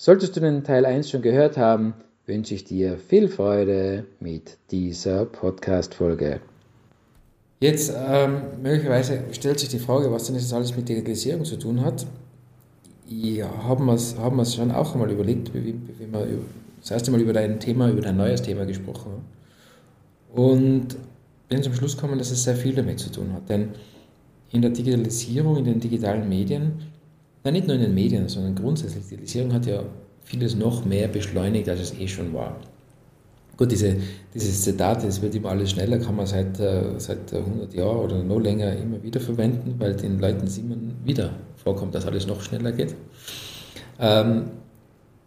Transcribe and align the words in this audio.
Solltest 0.00 0.36
du 0.36 0.40
den 0.40 0.62
Teil 0.62 0.86
1 0.86 1.10
schon 1.10 1.22
gehört 1.22 1.56
haben, 1.56 1.92
wünsche 2.24 2.54
ich 2.54 2.62
dir 2.62 2.98
viel 2.98 3.26
Freude 3.26 4.04
mit 4.20 4.56
dieser 4.70 5.24
Podcast-Folge. 5.24 6.38
Jetzt 7.58 7.92
ähm, 7.96 8.42
möglicherweise 8.62 9.24
stellt 9.32 9.58
sich 9.58 9.70
die 9.70 9.80
Frage, 9.80 10.12
was 10.12 10.26
denn 10.26 10.36
das 10.36 10.52
alles 10.52 10.76
mit 10.76 10.88
Digitalisierung 10.88 11.44
zu 11.44 11.58
tun 11.58 11.84
hat. 11.84 12.06
Ich 13.08 13.42
haben 13.42 13.86
wir 13.86 13.94
es 14.42 14.54
schon 14.54 14.70
auch 14.70 14.92
einmal 14.92 15.10
überlegt, 15.10 15.52
wie, 15.52 15.74
wie 15.74 16.12
wir 16.12 16.28
das 16.80 16.92
erste 16.92 17.10
Mal 17.10 17.20
über 17.20 17.32
dein 17.32 17.58
Thema, 17.58 17.90
über 17.90 18.02
dein 18.02 18.18
neues 18.18 18.42
Thema 18.42 18.66
gesprochen 18.66 19.10
haben. 19.10 19.24
Und 20.40 20.96
bin 21.48 21.60
zum 21.64 21.74
Schluss 21.74 21.96
gekommen, 21.96 22.18
dass 22.18 22.30
es 22.30 22.44
sehr 22.44 22.54
viel 22.54 22.76
damit 22.76 23.00
zu 23.00 23.10
tun 23.10 23.32
hat. 23.32 23.48
Denn 23.48 23.70
in 24.52 24.62
der 24.62 24.70
Digitalisierung, 24.70 25.56
in 25.56 25.64
den 25.64 25.80
digitalen 25.80 26.28
Medien 26.28 26.84
Nein, 27.48 27.54
nicht 27.54 27.66
nur 27.66 27.76
in 27.76 27.82
den 27.82 27.94
Medien, 27.94 28.28
sondern 28.28 28.54
grundsätzlich. 28.54 29.04
Die 29.04 29.16
Digitalisierung 29.16 29.54
hat 29.54 29.64
ja 29.64 29.82
vieles 30.22 30.54
noch 30.54 30.84
mehr 30.84 31.08
beschleunigt, 31.08 31.66
als 31.70 31.80
es 31.80 31.98
eh 31.98 32.06
schon 32.06 32.34
war. 32.34 32.60
Gut, 33.56 33.72
diese, 33.72 33.96
dieses 34.34 34.64
Zitat, 34.64 35.02
es 35.02 35.22
wird 35.22 35.34
immer 35.34 35.48
alles 35.48 35.70
schneller, 35.70 35.96
kann 35.98 36.14
man 36.14 36.26
seit, 36.26 36.60
äh, 36.60 36.82
seit 36.98 37.32
100 37.32 37.72
Jahren 37.72 38.00
oder 38.00 38.22
noch 38.22 38.38
länger 38.38 38.76
immer 38.76 39.02
wieder 39.02 39.18
verwenden, 39.18 39.76
weil 39.78 39.94
den 39.94 40.18
Leuten 40.18 40.46
immer 40.60 40.76
wieder 41.06 41.30
vorkommt, 41.56 41.94
dass 41.94 42.04
alles 42.04 42.26
noch 42.26 42.42
schneller 42.42 42.72
geht. 42.72 42.94
Ähm, 43.98 44.50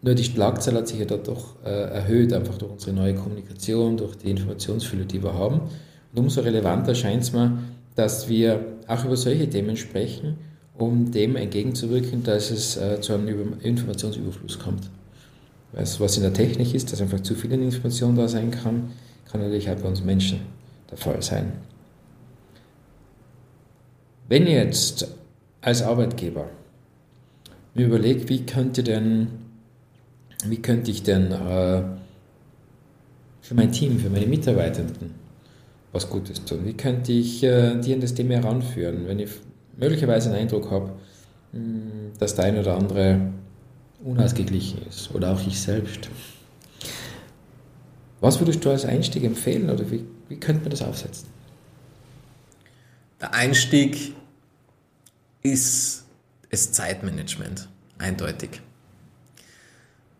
nur 0.03 0.13
die 0.13 0.23
Schlagzahl 0.23 0.75
hat 0.75 0.89
sich 0.89 0.99
ja 0.99 1.05
dort 1.05 1.27
doch 1.27 1.55
äh, 1.65 1.69
erhöht, 1.69 2.33
einfach 2.33 2.59
durch 2.59 2.73
unsere 2.73 2.95
neue 2.95 3.15
Kommunikation, 3.15 3.97
durch 3.97 4.15
die 4.15 4.29
Informationsfülle, 4.29 5.05
die 5.05 5.23
wir 5.23 5.33
haben. 5.33 5.61
Und 6.13 6.19
umso 6.19 6.41
relevanter 6.41 6.93
scheint 6.93 7.23
es 7.23 7.33
mir, 7.33 7.57
dass 7.95 8.29
wir 8.29 8.63
auch 8.85 9.05
über 9.05 9.17
solche 9.17 9.49
Themen 9.49 9.75
sprechen 9.75 10.50
um 10.81 11.11
dem 11.11 11.35
entgegenzuwirken, 11.35 12.23
dass 12.23 12.49
es 12.49 12.75
äh, 12.75 12.99
zu 13.01 13.13
einem 13.13 13.59
Informationsüberfluss 13.59 14.57
kommt. 14.57 14.89
Was, 15.73 15.99
was 15.99 16.17
in 16.17 16.23
der 16.23 16.33
Technik 16.33 16.73
ist, 16.73 16.91
dass 16.91 17.01
einfach 17.01 17.21
zu 17.21 17.35
viel 17.35 17.51
Information 17.51 18.15
da 18.15 18.27
sein 18.27 18.49
kann, 18.51 18.91
kann 19.31 19.41
natürlich 19.41 19.69
auch 19.69 19.75
bei 19.75 19.87
uns 19.87 20.03
Menschen 20.03 20.39
der 20.89 20.97
Fall 20.97 21.21
sein. 21.21 21.53
Wenn 24.27 24.47
ihr 24.47 24.63
jetzt 24.63 25.07
als 25.61 25.83
Arbeitgeber 25.83 26.49
mir 27.75 27.85
überlegt, 27.85 28.27
wie 28.27 28.45
könnte 28.45 28.83
denn, 28.83 29.27
wie 30.45 30.57
könnte 30.57 30.89
ich 30.89 31.03
denn 31.03 31.31
äh, 31.31 31.83
für 33.41 33.53
mein 33.53 33.71
Team, 33.71 33.99
für 33.99 34.09
meine 34.09 34.25
Mitarbeitenden 34.25 35.11
was 35.91 36.09
Gutes 36.09 36.43
tun? 36.43 36.65
Wie 36.65 36.73
könnte 36.73 37.11
ich 37.11 37.43
äh, 37.43 37.79
die 37.79 37.93
an 37.93 38.01
das 38.01 38.13
Thema 38.13 38.35
heranführen? 38.35 39.07
Wenn 39.07 39.19
ich 39.19 39.29
möglicherweise 39.77 40.29
einen 40.29 40.39
Eindruck 40.39 40.71
habe, 40.71 40.91
hm, 41.51 42.11
dass 42.19 42.35
der 42.35 42.45
ein 42.45 42.57
oder 42.57 42.75
andere 42.77 43.31
unausgeglichen 44.03 44.85
ist 44.87 45.13
oder 45.13 45.31
auch 45.31 45.45
ich 45.45 45.59
selbst. 45.59 46.09
Was 48.19 48.39
würdest 48.39 48.63
du 48.63 48.69
als 48.69 48.85
Einstieg 48.85 49.23
empfehlen 49.23 49.69
oder 49.69 49.89
wie, 49.89 50.05
wie 50.29 50.39
könnte 50.39 50.61
man 50.61 50.69
das 50.71 50.81
aufsetzen? 50.81 51.27
Der 53.19 53.33
Einstieg 53.33 54.15
ist 55.43 56.05
das 56.49 56.71
Zeitmanagement, 56.71 57.67
eindeutig. 57.97 58.61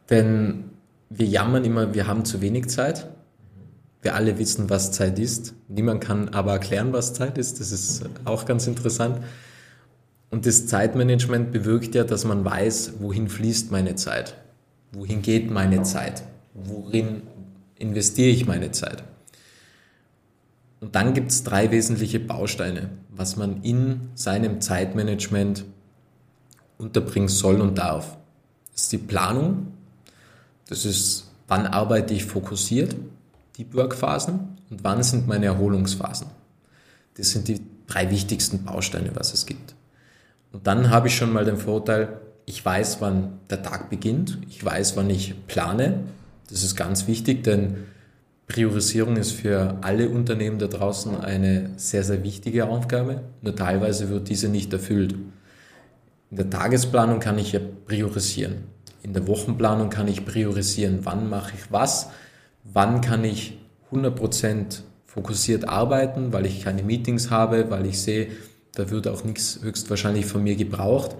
Denn 0.10 0.72
wir 1.10 1.26
jammern 1.26 1.66
immer, 1.66 1.94
wir 1.94 2.08
haben 2.08 2.26
zu 2.26 2.42
wenig 2.42 2.70
Zeit. 2.70 3.08
Wir 4.02 4.16
alle 4.16 4.38
wissen, 4.40 4.70
was 4.70 4.92
Zeit 4.92 5.20
ist. 5.20 5.54
Niemand 5.68 6.02
kann 6.02 6.30
aber 6.30 6.54
erklären, 6.54 6.92
was 6.92 7.14
Zeit 7.14 7.38
ist. 7.38 7.60
Das 7.60 7.72
ist 7.72 8.04
auch 8.26 8.46
ganz 8.46 8.66
interessant. 8.68 9.24
Und 10.32 10.46
das 10.46 10.66
Zeitmanagement 10.66 11.52
bewirkt 11.52 11.94
ja, 11.94 12.04
dass 12.04 12.26
man 12.26 12.44
weiß, 12.44 12.94
wohin 13.00 13.28
fließt 13.28 13.72
meine 13.72 13.96
Zeit, 13.96 14.36
wohin 14.92 15.22
geht 15.22 15.52
meine 15.52 15.84
Zeit, 15.84 16.24
worin 16.54 17.24
investiere 17.76 18.30
ich 18.30 18.48
meine 18.48 18.72
Zeit. 18.72 19.04
Und 20.80 20.96
dann 20.96 21.14
gibt 21.14 21.32
es 21.32 21.44
drei 21.44 21.70
wesentliche 21.70 22.20
Bausteine, 22.20 22.90
was 23.10 23.36
man 23.36 23.62
in 23.62 24.10
seinem 24.16 24.62
Zeitmanagement 24.62 25.66
unterbringen 26.78 27.28
soll 27.28 27.62
und 27.62 27.78
darf. 27.78 28.18
Das 28.72 28.84
ist 28.84 28.92
die 28.94 28.98
Planung, 28.98 29.68
das 30.68 30.86
ist, 30.86 31.30
wann 31.48 31.68
arbeite 31.68 32.14
ich 32.14 32.26
fokussiert, 32.26 32.96
die 33.58 33.74
Workphasen 33.74 34.58
und 34.70 34.84
wann 34.84 35.04
sind 35.04 35.28
meine 35.28 35.48
Erholungsphasen. 35.48 36.28
Das 37.16 37.32
sind 37.32 37.48
die 37.48 37.62
drei 37.88 38.10
wichtigsten 38.10 38.64
Bausteine, 38.64 39.12
was 39.14 39.34
es 39.34 39.46
gibt. 39.46 39.76
Und 40.52 40.68
dann 40.68 40.90
habe 40.90 41.08
ich 41.08 41.16
schon 41.16 41.32
mal 41.32 41.46
den 41.46 41.58
Vorteil, 41.58 42.20
ich 42.46 42.64
weiß, 42.64 43.02
wann 43.02 43.40
der 43.50 43.64
Tag 43.64 43.90
beginnt, 43.90 44.40
ich 44.50 44.64
weiß, 44.64 44.96
wann 44.98 45.10
ich 45.10 45.36
plane. 45.48 46.04
Das 46.50 46.64
ist 46.64 46.76
ganz 46.76 47.08
wichtig, 47.08 47.44
denn 47.44 47.86
Priorisierung 48.48 49.16
ist 49.16 49.32
für 49.32 49.78
alle 49.82 50.10
Unternehmen 50.10 50.60
da 50.60 50.68
draußen 50.68 51.22
eine 51.22 51.70
sehr, 51.78 52.04
sehr 52.04 52.24
wichtige 52.24 52.68
Aufgabe. 52.68 53.22
Nur 53.42 53.56
teilweise 53.56 54.10
wird 54.10 54.28
diese 54.28 54.50
nicht 54.50 54.74
erfüllt. 54.74 55.16
In 56.32 56.38
der 56.38 56.50
Tagesplanung 56.50 57.20
kann 57.20 57.38
ich 57.38 57.54
ja 57.54 57.62
priorisieren. 57.86 58.64
In 59.04 59.14
der 59.14 59.28
Wochenplanung 59.28 59.90
kann 59.90 60.08
ich 60.08 60.26
priorisieren, 60.26 61.00
wann 61.04 61.30
mache 61.30 61.54
ich 61.56 61.72
was, 61.72 62.10
wann 62.64 63.02
kann 63.02 63.24
ich 63.24 63.58
100% 63.92 64.82
fokussiert 65.06 65.68
arbeiten, 65.68 66.32
weil 66.32 66.46
ich 66.46 66.64
keine 66.64 66.84
Meetings 66.84 67.30
habe, 67.30 67.70
weil 67.70 67.86
ich 67.86 68.02
sehe, 68.02 68.28
da 68.76 68.90
wird 68.90 69.08
auch 69.08 69.24
nichts 69.24 69.60
höchstwahrscheinlich 69.62 70.26
von 70.26 70.44
mir 70.44 70.56
gebraucht. 70.56 71.16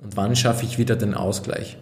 Und 0.00 0.16
wann 0.16 0.34
schaffe 0.34 0.64
ich 0.64 0.78
wieder 0.78 0.96
den 0.96 1.14
Ausgleich? 1.14 1.78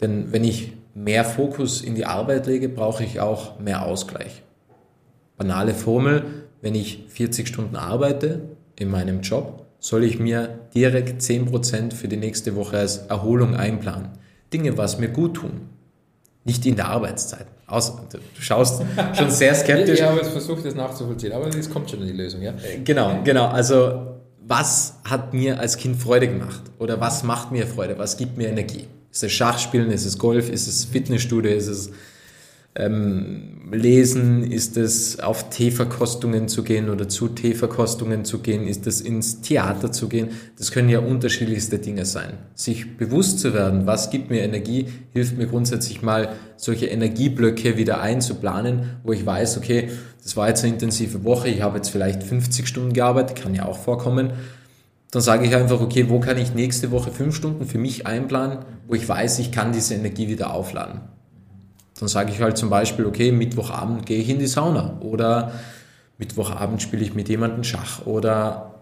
Denn 0.00 0.32
wenn 0.32 0.42
ich 0.42 0.72
mehr 0.94 1.24
Fokus 1.24 1.82
in 1.82 1.94
die 1.94 2.06
Arbeit 2.06 2.46
lege, 2.46 2.68
brauche 2.68 3.04
ich 3.04 3.20
auch 3.20 3.60
mehr 3.60 3.84
Ausgleich. 3.86 4.42
Banale 5.36 5.74
Formel, 5.74 6.24
wenn 6.62 6.74
ich 6.74 7.04
40 7.08 7.46
Stunden 7.46 7.76
arbeite 7.76 8.40
in 8.76 8.90
meinem 8.90 9.20
Job, 9.20 9.66
soll 9.78 10.04
ich 10.04 10.18
mir 10.18 10.60
direkt 10.74 11.20
10% 11.20 11.92
für 11.92 12.08
die 12.08 12.16
nächste 12.16 12.56
Woche 12.56 12.78
als 12.78 12.98
Erholung 13.08 13.54
einplanen. 13.54 14.10
Dinge, 14.52 14.78
was 14.78 14.98
mir 14.98 15.08
gut 15.08 15.34
tun. 15.34 15.68
Nicht 16.44 16.66
in 16.66 16.76
der 16.76 16.88
Arbeitszeit. 16.88 17.46
Aus, 17.66 17.96
du 17.96 18.18
schaust 18.38 18.82
schon 19.16 19.30
sehr 19.30 19.54
skeptisch. 19.54 19.98
Ich 19.98 20.04
habe 20.04 20.18
jetzt 20.18 20.30
versucht, 20.30 20.64
das 20.66 20.74
nachzuvollziehen, 20.74 21.32
aber 21.32 21.46
es 21.48 21.70
kommt 21.70 21.90
schon 21.90 22.02
in 22.02 22.08
die 22.08 22.12
Lösung, 22.12 22.42
ja? 22.42 22.52
Genau, 22.84 23.20
genau. 23.24 23.46
Also, 23.46 24.18
was 24.46 24.96
hat 25.04 25.32
mir 25.32 25.58
als 25.58 25.78
Kind 25.78 25.96
Freude 25.96 26.28
gemacht? 26.28 26.62
Oder 26.78 27.00
was 27.00 27.22
macht 27.22 27.50
mir 27.50 27.66
Freude? 27.66 27.98
Was 27.98 28.18
gibt 28.18 28.36
mir 28.36 28.48
Energie? 28.48 28.86
Ist 29.10 29.24
es 29.24 29.32
Schachspielen? 29.32 29.90
Ist 29.90 30.04
es 30.04 30.18
Golf? 30.18 30.50
Ist 30.50 30.66
es 30.66 30.84
Fitnessstudio? 30.84 31.50
Ist 31.50 31.68
es 31.68 31.90
ähm, 32.76 33.70
lesen? 33.72 34.50
Ist 34.50 34.76
es 34.76 35.20
auf 35.20 35.50
Teeverkostungen 35.50 36.48
zu 36.48 36.62
gehen 36.62 36.90
oder 36.90 37.08
zu 37.08 37.28
Teeverkostungen 37.28 38.24
zu 38.24 38.40
gehen? 38.40 38.66
Ist 38.66 38.86
es 38.86 39.00
ins 39.00 39.40
Theater 39.40 39.92
zu 39.92 40.08
gehen? 40.08 40.30
Das 40.58 40.72
können 40.72 40.88
ja 40.88 40.98
unterschiedlichste 40.98 41.78
Dinge 41.78 42.04
sein. 42.04 42.34
Sich 42.54 42.96
bewusst 42.96 43.40
zu 43.40 43.54
werden, 43.54 43.86
was 43.86 44.10
gibt 44.10 44.30
mir 44.30 44.42
Energie, 44.42 44.88
hilft 45.12 45.38
mir 45.38 45.46
grundsätzlich 45.46 46.02
mal, 46.02 46.30
solche 46.56 46.86
Energieblöcke 46.86 47.76
wieder 47.76 48.00
einzuplanen, 48.00 48.96
wo 49.02 49.12
ich 49.12 49.24
weiß, 49.24 49.58
okay, 49.58 49.90
das 50.22 50.36
war 50.36 50.48
jetzt 50.48 50.64
eine 50.64 50.72
intensive 50.72 51.24
Woche, 51.24 51.48
ich 51.48 51.62
habe 51.62 51.76
jetzt 51.76 51.90
vielleicht 51.90 52.22
50 52.22 52.66
Stunden 52.66 52.92
gearbeitet, 52.92 53.40
kann 53.40 53.54
ja 53.54 53.66
auch 53.66 53.78
vorkommen. 53.78 54.32
Dann 55.10 55.22
sage 55.22 55.46
ich 55.46 55.54
einfach, 55.54 55.80
okay, 55.80 56.08
wo 56.08 56.18
kann 56.18 56.38
ich 56.38 56.54
nächste 56.54 56.90
Woche 56.90 57.12
fünf 57.12 57.36
Stunden 57.36 57.66
für 57.66 57.78
mich 57.78 58.06
einplanen, 58.06 58.58
wo 58.88 58.94
ich 58.94 59.08
weiß, 59.08 59.38
ich 59.38 59.52
kann 59.52 59.72
diese 59.72 59.94
Energie 59.94 60.28
wieder 60.28 60.52
aufladen. 60.52 61.13
Dann 61.98 62.08
sage 62.08 62.32
ich 62.32 62.40
halt 62.40 62.58
zum 62.58 62.70
Beispiel, 62.70 63.06
okay, 63.06 63.30
Mittwochabend 63.32 64.06
gehe 64.06 64.18
ich 64.18 64.28
in 64.28 64.38
die 64.38 64.46
Sauna 64.46 64.98
oder 65.00 65.52
Mittwochabend 66.18 66.82
spiele 66.82 67.02
ich 67.02 67.14
mit 67.14 67.28
jemandem 67.28 67.64
Schach 67.64 68.06
oder 68.06 68.74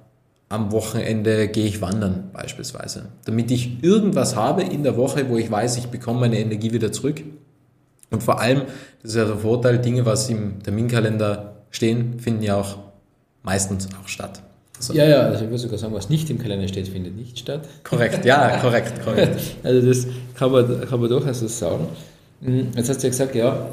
am 0.48 0.70
Wochenende 0.70 1.48
gehe 1.48 1.66
ich 1.66 1.80
wandern 1.80 2.30
beispielsweise. 2.32 3.06
Damit 3.24 3.50
ich 3.50 3.82
irgendwas 3.82 4.36
habe 4.36 4.62
in 4.62 4.82
der 4.82 4.96
Woche, 4.96 5.28
wo 5.30 5.38
ich 5.38 5.50
weiß, 5.50 5.78
ich 5.78 5.86
bekomme 5.86 6.20
meine 6.20 6.38
Energie 6.38 6.72
wieder 6.72 6.92
zurück. 6.92 7.22
Und 8.10 8.22
vor 8.22 8.40
allem, 8.40 8.62
das 9.02 9.12
ist 9.12 9.16
ja 9.16 9.24
der 9.24 9.38
Vorteil, 9.38 9.78
Dinge, 9.78 10.04
was 10.04 10.28
im 10.28 10.62
Terminkalender 10.62 11.54
stehen, 11.70 12.20
finden 12.20 12.42
ja 12.42 12.56
auch 12.56 12.76
meistens 13.42 13.88
auch 13.98 14.08
statt. 14.08 14.42
So. 14.78 14.92
Ja, 14.92 15.06
ja, 15.06 15.20
also 15.20 15.44
ich 15.44 15.50
würde 15.50 15.58
sogar 15.58 15.78
sagen, 15.78 15.94
was 15.94 16.10
nicht 16.10 16.28
im 16.28 16.38
Kalender 16.38 16.68
steht, 16.68 16.88
findet 16.88 17.16
nicht 17.16 17.38
statt. 17.38 17.66
Korrekt, 17.84 18.24
ja, 18.24 18.58
korrekt, 18.58 19.02
korrekt. 19.02 19.40
also 19.62 19.88
das 19.88 20.06
kann 20.34 20.50
man, 20.50 20.86
kann 20.86 21.00
man 21.00 21.08
durchaus 21.08 21.40
so 21.40 21.46
sagen. 21.46 21.86
Hm, 22.42 22.68
jetzt 22.76 22.88
hast 22.88 22.98
du 23.02 23.06
ja 23.06 23.10
gesagt, 23.10 23.34
ja, 23.34 23.68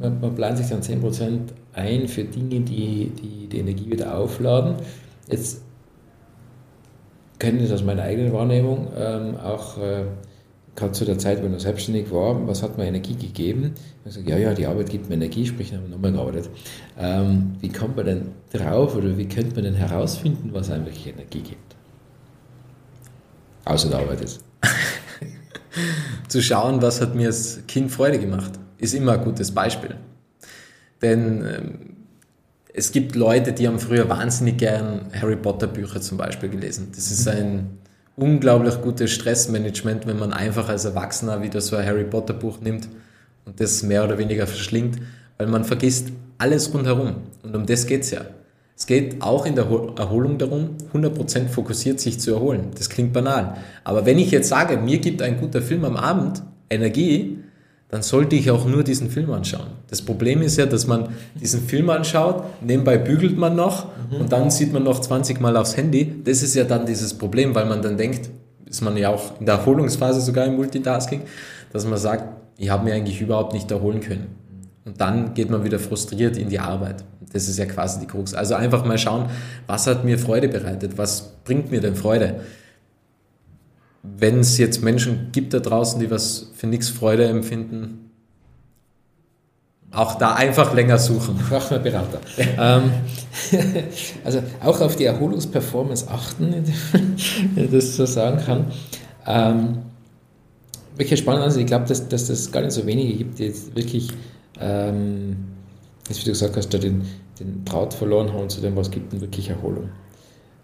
man, 0.00 0.34
plant 0.34 0.58
sich 0.58 0.68
dann 0.68 0.82
10% 0.82 1.38
ein 1.72 2.08
für 2.08 2.24
Dinge, 2.24 2.60
die, 2.60 3.10
die 3.10 3.46
die 3.48 3.58
Energie 3.58 3.90
wieder 3.90 4.16
aufladen. 4.16 4.76
Jetzt 5.28 5.62
kenne 7.38 7.58
ich 7.58 7.64
das 7.64 7.80
aus 7.80 7.86
meiner 7.86 8.02
eigenen 8.02 8.32
Wahrnehmung 8.32 8.88
ähm, 8.96 9.36
auch 9.36 9.78
äh, 9.78 10.04
gerade 10.76 10.92
zu 10.92 11.04
der 11.04 11.18
Zeit, 11.18 11.42
wenn 11.42 11.52
er 11.52 11.60
selbstständig 11.60 12.10
war, 12.10 12.46
was 12.46 12.62
hat 12.62 12.76
mir 12.76 12.86
Energie 12.86 13.14
gegeben? 13.14 13.74
Ich 14.04 14.14
sage, 14.14 14.28
ja, 14.28 14.36
ja, 14.38 14.54
die 14.54 14.66
Arbeit 14.66 14.90
gibt 14.90 15.08
mir 15.08 15.14
Energie, 15.14 15.46
sprich, 15.46 15.72
haben 15.72 15.84
wir 15.84 15.90
nochmal 15.90 16.12
gearbeitet. 16.12 16.50
Ähm, 16.98 17.54
wie 17.60 17.68
kommt 17.68 17.96
man 17.96 18.06
denn 18.06 18.28
drauf 18.52 18.96
oder 18.96 19.16
wie 19.16 19.26
könnte 19.26 19.54
man 19.54 19.64
denn 19.64 19.74
herausfinden, 19.74 20.50
was 20.52 20.70
einem 20.70 20.84
wirklich 20.84 21.06
Energie 21.06 21.40
gibt? 21.40 21.76
Außer 23.64 23.88
der 23.88 24.00
Arbeit 24.00 24.20
ist. 24.20 24.44
zu 26.28 26.42
schauen, 26.42 26.82
was 26.82 27.00
hat 27.00 27.14
mir 27.14 27.28
als 27.28 27.60
Kind 27.66 27.90
Freude 27.90 28.18
gemacht, 28.18 28.52
ist 28.78 28.94
immer 28.94 29.12
ein 29.12 29.24
gutes 29.24 29.52
Beispiel. 29.52 29.96
Denn 31.02 31.44
ähm, 31.44 31.78
es 32.72 32.90
gibt 32.92 33.14
Leute, 33.14 33.52
die 33.52 33.68
haben 33.68 33.78
früher 33.78 34.08
wahnsinnig 34.08 34.58
gern 34.58 35.06
Harry 35.20 35.36
Potter 35.36 35.66
Bücher 35.66 36.00
zum 36.00 36.18
Beispiel 36.18 36.48
gelesen. 36.48 36.88
Das 36.94 37.10
ist 37.10 37.28
ein 37.28 37.78
unglaublich 38.16 38.80
gutes 38.80 39.10
Stressmanagement, 39.12 40.06
wenn 40.06 40.18
man 40.18 40.32
einfach 40.32 40.68
als 40.68 40.84
Erwachsener 40.84 41.42
wieder 41.42 41.60
so 41.60 41.76
ein 41.76 41.86
Harry 41.86 42.04
Potter 42.04 42.34
Buch 42.34 42.60
nimmt 42.60 42.88
und 43.44 43.60
das 43.60 43.82
mehr 43.82 44.04
oder 44.04 44.18
weniger 44.18 44.46
verschlingt, 44.46 44.98
weil 45.38 45.46
man 45.46 45.64
vergisst 45.64 46.08
alles 46.38 46.72
rundherum. 46.74 47.16
Und 47.42 47.54
um 47.54 47.66
das 47.66 47.86
geht's 47.86 48.10
ja. 48.10 48.22
Es 48.76 48.86
geht 48.86 49.22
auch 49.22 49.46
in 49.46 49.54
der 49.54 49.66
Erholung 49.96 50.36
darum, 50.38 50.70
100% 50.92 51.48
fokussiert 51.48 52.00
sich 52.00 52.18
zu 52.18 52.32
erholen. 52.32 52.70
Das 52.76 52.90
klingt 52.90 53.12
banal. 53.12 53.56
Aber 53.84 54.04
wenn 54.04 54.18
ich 54.18 54.30
jetzt 54.32 54.48
sage, 54.48 54.76
mir 54.78 54.98
gibt 54.98 55.22
ein 55.22 55.38
guter 55.38 55.62
Film 55.62 55.84
am 55.84 55.96
Abend 55.96 56.42
Energie, 56.68 57.38
dann 57.88 58.02
sollte 58.02 58.34
ich 58.34 58.50
auch 58.50 58.66
nur 58.66 58.82
diesen 58.82 59.08
Film 59.08 59.30
anschauen. 59.30 59.68
Das 59.88 60.02
Problem 60.02 60.42
ist 60.42 60.56
ja, 60.56 60.66
dass 60.66 60.88
man 60.88 61.10
diesen 61.40 61.60
Film 61.60 61.90
anschaut, 61.90 62.42
nebenbei 62.60 62.98
bügelt 62.98 63.38
man 63.38 63.54
noch 63.54 63.86
mhm. 64.10 64.22
und 64.22 64.32
dann 64.32 64.50
sieht 64.50 64.72
man 64.72 64.82
noch 64.82 65.00
20 65.00 65.40
Mal 65.40 65.56
aufs 65.56 65.76
Handy. 65.76 66.12
Das 66.24 66.42
ist 66.42 66.56
ja 66.56 66.64
dann 66.64 66.86
dieses 66.86 67.14
Problem, 67.14 67.54
weil 67.54 67.66
man 67.66 67.82
dann 67.82 67.96
denkt, 67.96 68.30
ist 68.66 68.80
man 68.80 68.96
ja 68.96 69.10
auch 69.10 69.38
in 69.38 69.46
der 69.46 69.56
Erholungsphase 69.56 70.20
sogar 70.20 70.46
im 70.46 70.56
Multitasking, 70.56 71.22
dass 71.72 71.86
man 71.86 71.98
sagt, 71.98 72.24
ich 72.58 72.70
habe 72.70 72.84
mir 72.84 72.94
eigentlich 72.94 73.20
überhaupt 73.20 73.52
nicht 73.52 73.70
erholen 73.70 74.00
können. 74.00 74.26
Und 74.84 75.00
dann 75.00 75.34
geht 75.34 75.50
man 75.50 75.64
wieder 75.64 75.78
frustriert 75.78 76.36
in 76.36 76.48
die 76.48 76.58
Arbeit. 76.58 77.04
Das 77.32 77.48
ist 77.48 77.58
ja 77.58 77.66
quasi 77.66 78.00
die 78.00 78.06
Krux. 78.06 78.34
Also 78.34 78.54
einfach 78.54 78.84
mal 78.84 78.98
schauen, 78.98 79.30
was 79.66 79.86
hat 79.86 80.04
mir 80.04 80.18
Freude 80.18 80.48
bereitet? 80.48 80.98
Was 80.98 81.32
bringt 81.44 81.70
mir 81.70 81.80
denn 81.80 81.96
Freude? 81.96 82.40
wenn 84.04 84.40
es 84.40 84.58
jetzt 84.58 84.82
Menschen 84.82 85.30
gibt 85.32 85.54
da 85.54 85.60
draußen, 85.60 85.98
die 85.98 86.10
was 86.10 86.50
für 86.54 86.66
nichts 86.66 86.90
Freude 86.90 87.24
empfinden, 87.24 88.10
auch 89.90 90.16
da 90.16 90.34
einfach 90.34 90.74
länger 90.74 90.98
suchen. 90.98 91.38
Braucht 91.48 91.70
man 91.70 91.82
Berater. 91.82 92.20
ähm, 92.58 92.90
also 94.24 94.42
auch 94.62 94.80
auf 94.80 94.96
die 94.96 95.04
Erholungsperformance 95.04 96.08
achten, 96.08 96.52
wenn 97.54 97.64
ich 97.64 97.70
das 97.70 97.96
so 97.96 98.04
sagen 98.04 98.44
kann. 98.44 98.66
Ähm, 99.26 99.78
wirklich 100.96 101.20
spannend, 101.20 101.44
also 101.44 101.60
ich 101.60 101.66
glaube, 101.66 101.86
dass, 101.86 102.08
dass 102.08 102.26
das 102.26 102.50
gar 102.52 102.60
nicht 102.60 102.72
so 102.72 102.84
wenige 102.86 103.16
gibt, 103.16 103.38
die 103.38 103.44
jetzt 103.44 103.74
wirklich, 103.74 104.08
ähm, 104.60 105.36
wie 106.08 106.14
du 106.14 106.30
gesagt 106.30 106.56
hast, 106.56 106.72
da 106.72 106.78
den, 106.78 107.02
den 107.40 107.64
Braut 107.64 107.94
verloren 107.94 108.32
haben 108.32 108.48
zu 108.48 108.60
dem, 108.60 108.76
was 108.76 108.90
gibt 108.90 109.12
denn 109.12 109.20
wirklich 109.20 109.48
Erholung. 109.48 109.88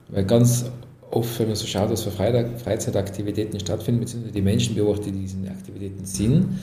Weil 0.09 0.25
ganz 0.25 0.71
oft, 1.11 1.39
wenn 1.39 1.49
man 1.49 1.57
so 1.57 1.67
schaut, 1.67 1.91
was 1.91 2.03
für 2.03 2.11
Freizeitaktivitäten 2.11 3.59
stattfinden, 3.59 4.01
beziehungsweise 4.01 4.35
die 4.35 4.43
Menschen 4.43 4.75
beobachtet, 4.75 5.07
die 5.07 5.21
diesen 5.21 5.49
Aktivitäten 5.49 6.05
sind, 6.05 6.59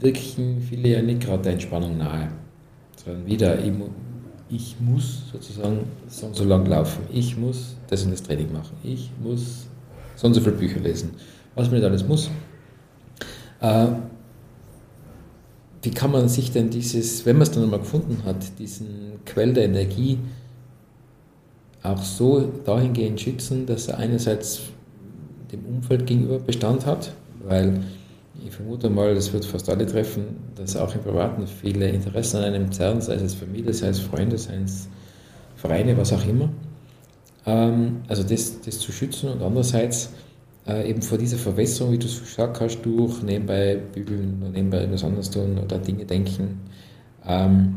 wirken 0.00 0.60
viele 0.68 0.88
ja 0.88 1.02
nicht 1.02 1.20
gerade 1.20 1.42
der 1.42 1.52
Entspannung 1.52 1.98
nahe. 1.98 2.28
Sondern 3.04 3.26
wieder, 3.26 3.58
ich 4.48 4.76
muss 4.80 5.22
sozusagen 5.32 5.84
so, 6.08 6.28
so 6.32 6.44
lang 6.44 6.66
laufen, 6.66 7.04
ich 7.12 7.36
muss 7.36 7.76
das 7.88 8.04
und 8.04 8.12
das 8.12 8.22
Training 8.22 8.52
machen, 8.52 8.76
ich 8.84 9.10
muss 9.22 9.66
so 10.14 10.26
und 10.26 10.34
so 10.34 10.40
viele 10.40 10.56
Bücher 10.56 10.80
lesen, 10.80 11.10
was 11.54 11.68
man 11.68 11.76
nicht 11.76 11.86
alles 11.86 12.06
muss. 12.06 12.30
Äh, 13.60 13.86
wie 15.82 15.90
kann 15.90 16.12
man 16.12 16.28
sich 16.28 16.52
denn 16.52 16.70
dieses, 16.70 17.26
wenn 17.26 17.36
man 17.36 17.42
es 17.42 17.50
dann 17.50 17.64
einmal 17.64 17.80
gefunden 17.80 18.22
hat, 18.24 18.58
diesen 18.58 19.24
Quell 19.26 19.52
der 19.52 19.64
Energie 19.64 20.18
auch 21.82 22.02
so 22.02 22.40
dahingehend 22.64 23.20
schützen, 23.20 23.66
dass 23.66 23.88
er 23.88 23.98
einerseits 23.98 24.60
dem 25.50 25.64
Umfeld 25.66 26.06
gegenüber 26.06 26.38
Bestand 26.38 26.86
hat, 26.86 27.12
weil 27.44 27.80
ich 28.46 28.54
vermute 28.54 28.88
mal, 28.88 29.14
das 29.14 29.32
wird 29.32 29.44
fast 29.44 29.68
alle 29.68 29.84
treffen, 29.86 30.36
dass 30.54 30.76
auch 30.76 30.94
im 30.94 31.02
Privaten 31.02 31.46
viele 31.46 31.88
Interessen 31.88 32.38
an 32.38 32.44
einem 32.44 32.72
zerren, 32.72 33.00
sei 33.00 33.14
es 33.14 33.34
Familie, 33.34 33.74
sei 33.74 33.88
es 33.88 34.00
Freunde, 34.00 34.38
sei 34.38 34.60
es 34.64 34.88
Vereine, 35.56 35.96
was 35.96 36.12
auch 36.12 36.26
immer. 36.26 36.48
Ähm, 37.44 38.02
also 38.08 38.22
das, 38.22 38.60
das 38.60 38.78
zu 38.78 38.92
schützen 38.92 39.30
und 39.30 39.42
andererseits 39.42 40.10
äh, 40.66 40.88
eben 40.88 41.02
vor 41.02 41.18
dieser 41.18 41.38
Verwässerung, 41.38 41.92
wie 41.92 41.98
du 41.98 42.06
es 42.06 42.20
gesagt 42.20 42.60
hast, 42.60 42.82
durch 42.82 43.22
nebenbei 43.22 43.76
bügeln 43.76 44.38
oder 44.40 44.50
nebenbei 44.50 44.78
etwas 44.78 45.04
anderes 45.04 45.30
tun 45.30 45.58
oder 45.58 45.78
Dinge 45.78 46.04
denken, 46.04 46.60
ähm, 47.26 47.74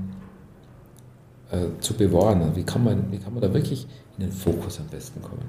äh, 1.51 1.79
zu 1.79 1.93
bewahren? 1.95 2.55
Wie 2.55 2.63
kann, 2.63 2.83
man, 2.83 3.11
wie 3.11 3.17
kann 3.17 3.33
man 3.33 3.41
da 3.41 3.53
wirklich 3.53 3.87
in 4.17 4.25
den 4.25 4.31
Fokus 4.31 4.79
am 4.79 4.87
besten 4.87 5.21
kommen? 5.21 5.45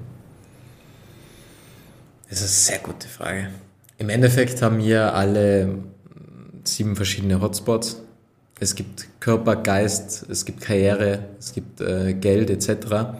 Das 2.29 2.41
ist 2.41 2.69
eine 2.69 2.77
sehr 2.77 2.79
gute 2.79 3.07
Frage. 3.07 3.49
Im 3.97 4.09
Endeffekt 4.09 4.61
haben 4.61 4.79
wir 4.79 5.13
alle 5.13 5.79
sieben 6.63 6.95
verschiedene 6.95 7.41
Hotspots. 7.41 8.01
Es 8.59 8.75
gibt 8.75 9.07
Körper, 9.19 9.55
Geist, 9.55 10.25
es 10.29 10.43
gibt 10.45 10.61
Karriere, 10.61 11.25
es 11.39 11.53
gibt 11.53 11.79
äh, 11.79 12.13
Geld 12.13 12.49
etc. 12.49 13.17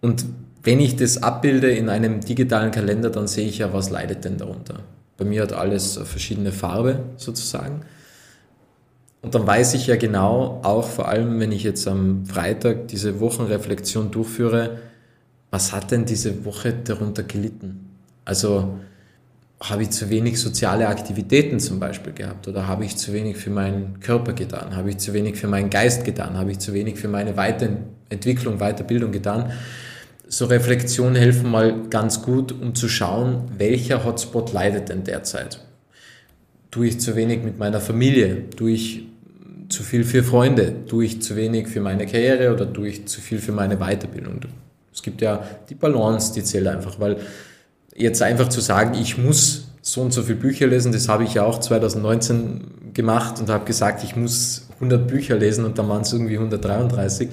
Und 0.00 0.24
wenn 0.66 0.80
ich 0.80 0.96
das 0.96 1.22
abbilde 1.22 1.70
in 1.70 1.88
einem 1.88 2.20
digitalen 2.20 2.72
Kalender, 2.72 3.08
dann 3.08 3.28
sehe 3.28 3.46
ich 3.46 3.58
ja, 3.58 3.72
was 3.72 3.90
leidet 3.90 4.24
denn 4.24 4.36
darunter. 4.36 4.80
Bei 5.16 5.24
mir 5.24 5.42
hat 5.42 5.52
alles 5.52 5.96
verschiedene 5.96 6.50
Farbe 6.50 7.04
sozusagen. 7.16 7.82
Und 9.22 9.36
dann 9.36 9.46
weiß 9.46 9.74
ich 9.74 9.86
ja 9.86 9.94
genau, 9.94 10.60
auch 10.64 10.88
vor 10.88 11.06
allem, 11.06 11.38
wenn 11.38 11.52
ich 11.52 11.62
jetzt 11.62 11.86
am 11.86 12.26
Freitag 12.26 12.88
diese 12.88 13.20
Wochenreflexion 13.20 14.10
durchführe, 14.10 14.78
was 15.52 15.72
hat 15.72 15.92
denn 15.92 16.04
diese 16.04 16.44
Woche 16.44 16.72
darunter 16.72 17.22
gelitten? 17.22 17.88
Also 18.24 18.76
habe 19.62 19.84
ich 19.84 19.90
zu 19.90 20.10
wenig 20.10 20.40
soziale 20.40 20.88
Aktivitäten 20.88 21.60
zum 21.60 21.78
Beispiel 21.78 22.12
gehabt 22.12 22.48
oder 22.48 22.66
habe 22.66 22.84
ich 22.84 22.96
zu 22.96 23.12
wenig 23.12 23.36
für 23.36 23.50
meinen 23.50 24.00
Körper 24.00 24.32
getan? 24.32 24.74
Habe 24.74 24.90
ich 24.90 24.98
zu 24.98 25.12
wenig 25.12 25.36
für 25.36 25.46
meinen 25.46 25.70
Geist 25.70 26.04
getan? 26.04 26.36
Habe 26.36 26.50
ich 26.50 26.58
zu 26.58 26.74
wenig 26.74 26.96
für 26.96 27.08
meine 27.08 27.36
Weiterentwicklung, 27.36 28.58
Weiterbildung 28.58 29.12
getan? 29.12 29.52
So 30.28 30.46
Reflexionen 30.46 31.14
helfen 31.14 31.50
mal 31.50 31.88
ganz 31.88 32.22
gut, 32.22 32.50
um 32.50 32.74
zu 32.74 32.88
schauen, 32.88 33.44
welcher 33.58 34.04
Hotspot 34.04 34.52
leidet 34.52 34.88
denn 34.88 35.04
derzeit? 35.04 35.60
Tue 36.72 36.88
ich 36.88 37.00
zu 37.00 37.14
wenig 37.14 37.44
mit 37.44 37.58
meiner 37.58 37.80
Familie? 37.80 38.50
Tue 38.50 38.72
ich 38.72 39.06
zu 39.68 39.84
viel 39.84 40.02
für 40.02 40.24
Freunde? 40.24 40.84
Tue 40.86 41.04
ich 41.04 41.22
zu 41.22 41.36
wenig 41.36 41.68
für 41.68 41.80
meine 41.80 42.06
Karriere 42.06 42.52
oder 42.52 42.72
tue 42.72 42.88
ich 42.88 43.06
zu 43.06 43.20
viel 43.20 43.38
für 43.38 43.52
meine 43.52 43.76
Weiterbildung? 43.76 44.40
Es 44.92 45.02
gibt 45.02 45.22
ja 45.22 45.46
die 45.70 45.76
Balance, 45.76 46.34
die 46.34 46.42
zählt 46.42 46.66
einfach, 46.66 46.98
weil 46.98 47.18
jetzt 47.94 48.20
einfach 48.20 48.48
zu 48.48 48.60
sagen, 48.60 48.98
ich 49.00 49.18
muss 49.18 49.68
so 49.80 50.02
und 50.02 50.12
so 50.12 50.22
viele 50.22 50.38
Bücher 50.38 50.66
lesen, 50.66 50.90
das 50.90 51.08
habe 51.08 51.22
ich 51.22 51.34
ja 51.34 51.44
auch 51.44 51.60
2019 51.60 52.92
gemacht 52.94 53.38
und 53.38 53.48
habe 53.48 53.64
gesagt, 53.64 54.02
ich 54.02 54.16
muss 54.16 54.65
100 54.76 55.06
Bücher 55.06 55.36
lesen 55.36 55.64
und 55.64 55.78
dann 55.78 55.88
waren 55.88 56.02
es 56.02 56.12
irgendwie 56.12 56.36
133 56.36 57.28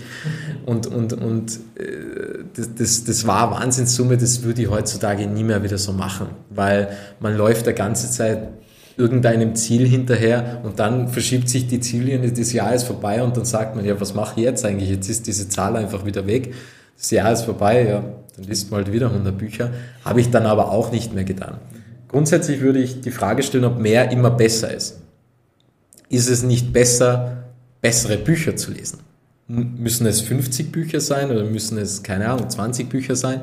und, 0.66 0.88
und, 0.88 1.14
und 1.14 1.60
äh, 1.76 2.44
das, 2.56 2.76
das, 2.76 3.04
das 3.04 3.28
war 3.28 3.52
Wahnsinnssumme, 3.52 4.18
das 4.18 4.44
würde 4.44 4.62
ich 4.62 4.70
heutzutage 4.70 5.28
nie 5.28 5.44
mehr 5.44 5.64
wieder 5.64 5.78
so 5.78 5.92
machen, 5.92 6.28
weil 6.50 6.90
man 7.20 7.36
läuft 7.36 7.66
der 7.66 7.74
ganze 7.74 8.10
Zeit 8.10 8.48
irgendeinem 8.98 9.56
Ziel 9.56 9.88
hinterher 9.88 10.62
und 10.64 10.80
dann 10.80 11.08
verschiebt 11.08 11.50
sich 11.50 11.68
die 11.68 11.80
Ziellinie 11.80 12.32
des 12.32 12.54
Jahres 12.54 12.84
vorbei 12.84 13.24
und 13.24 13.36
dann 13.36 13.46
sagt 13.46 13.76
man, 13.76 13.86
ja, 13.86 14.00
was 14.00 14.14
mache 14.14 14.40
ich 14.40 14.46
jetzt 14.46 14.66
eigentlich? 14.66 14.90
Jetzt 14.90 15.10
ist 15.10 15.28
diese 15.28 15.50
Zahl 15.50 15.76
einfach 15.76 16.06
wieder 16.06 16.28
weg. 16.28 16.54
Das 16.98 17.10
Jahr 17.12 17.34
ist 17.34 17.42
vorbei, 17.42 17.88
ja, 17.88 18.04
dann 18.36 18.46
liest 18.46 18.72
man 18.72 18.84
halt 18.84 18.94
wieder 18.94 19.08
100 19.08 19.38
Bücher. 19.38 19.72
Habe 20.06 20.22
ich 20.22 20.30
dann 20.30 20.46
aber 20.46 20.72
auch 20.72 20.92
nicht 20.92 21.14
mehr 21.14 21.24
getan. 21.24 21.58
Grundsätzlich 22.08 22.62
würde 22.62 22.80
ich 22.80 23.02
die 23.02 23.12
Frage 23.12 23.42
stellen, 23.42 23.66
ob 23.66 23.80
mehr 23.80 24.12
immer 24.12 24.30
besser 24.30 24.72
ist. 24.72 25.00
Ist 26.14 26.30
es 26.30 26.44
nicht 26.44 26.72
besser, 26.72 27.46
bessere 27.82 28.18
Bücher 28.18 28.56
zu 28.56 28.70
lesen? 28.70 29.00
Müssen 29.48 30.06
es 30.06 30.22
50 30.22 30.72
Bücher 30.72 31.02
sein 31.02 31.32
oder 31.32 31.44
müssen 31.44 31.80
es, 31.80 32.04
keine 32.04 32.30
Ahnung, 32.30 32.48
20 32.48 32.88
Bücher 32.88 33.16
sein? 33.16 33.42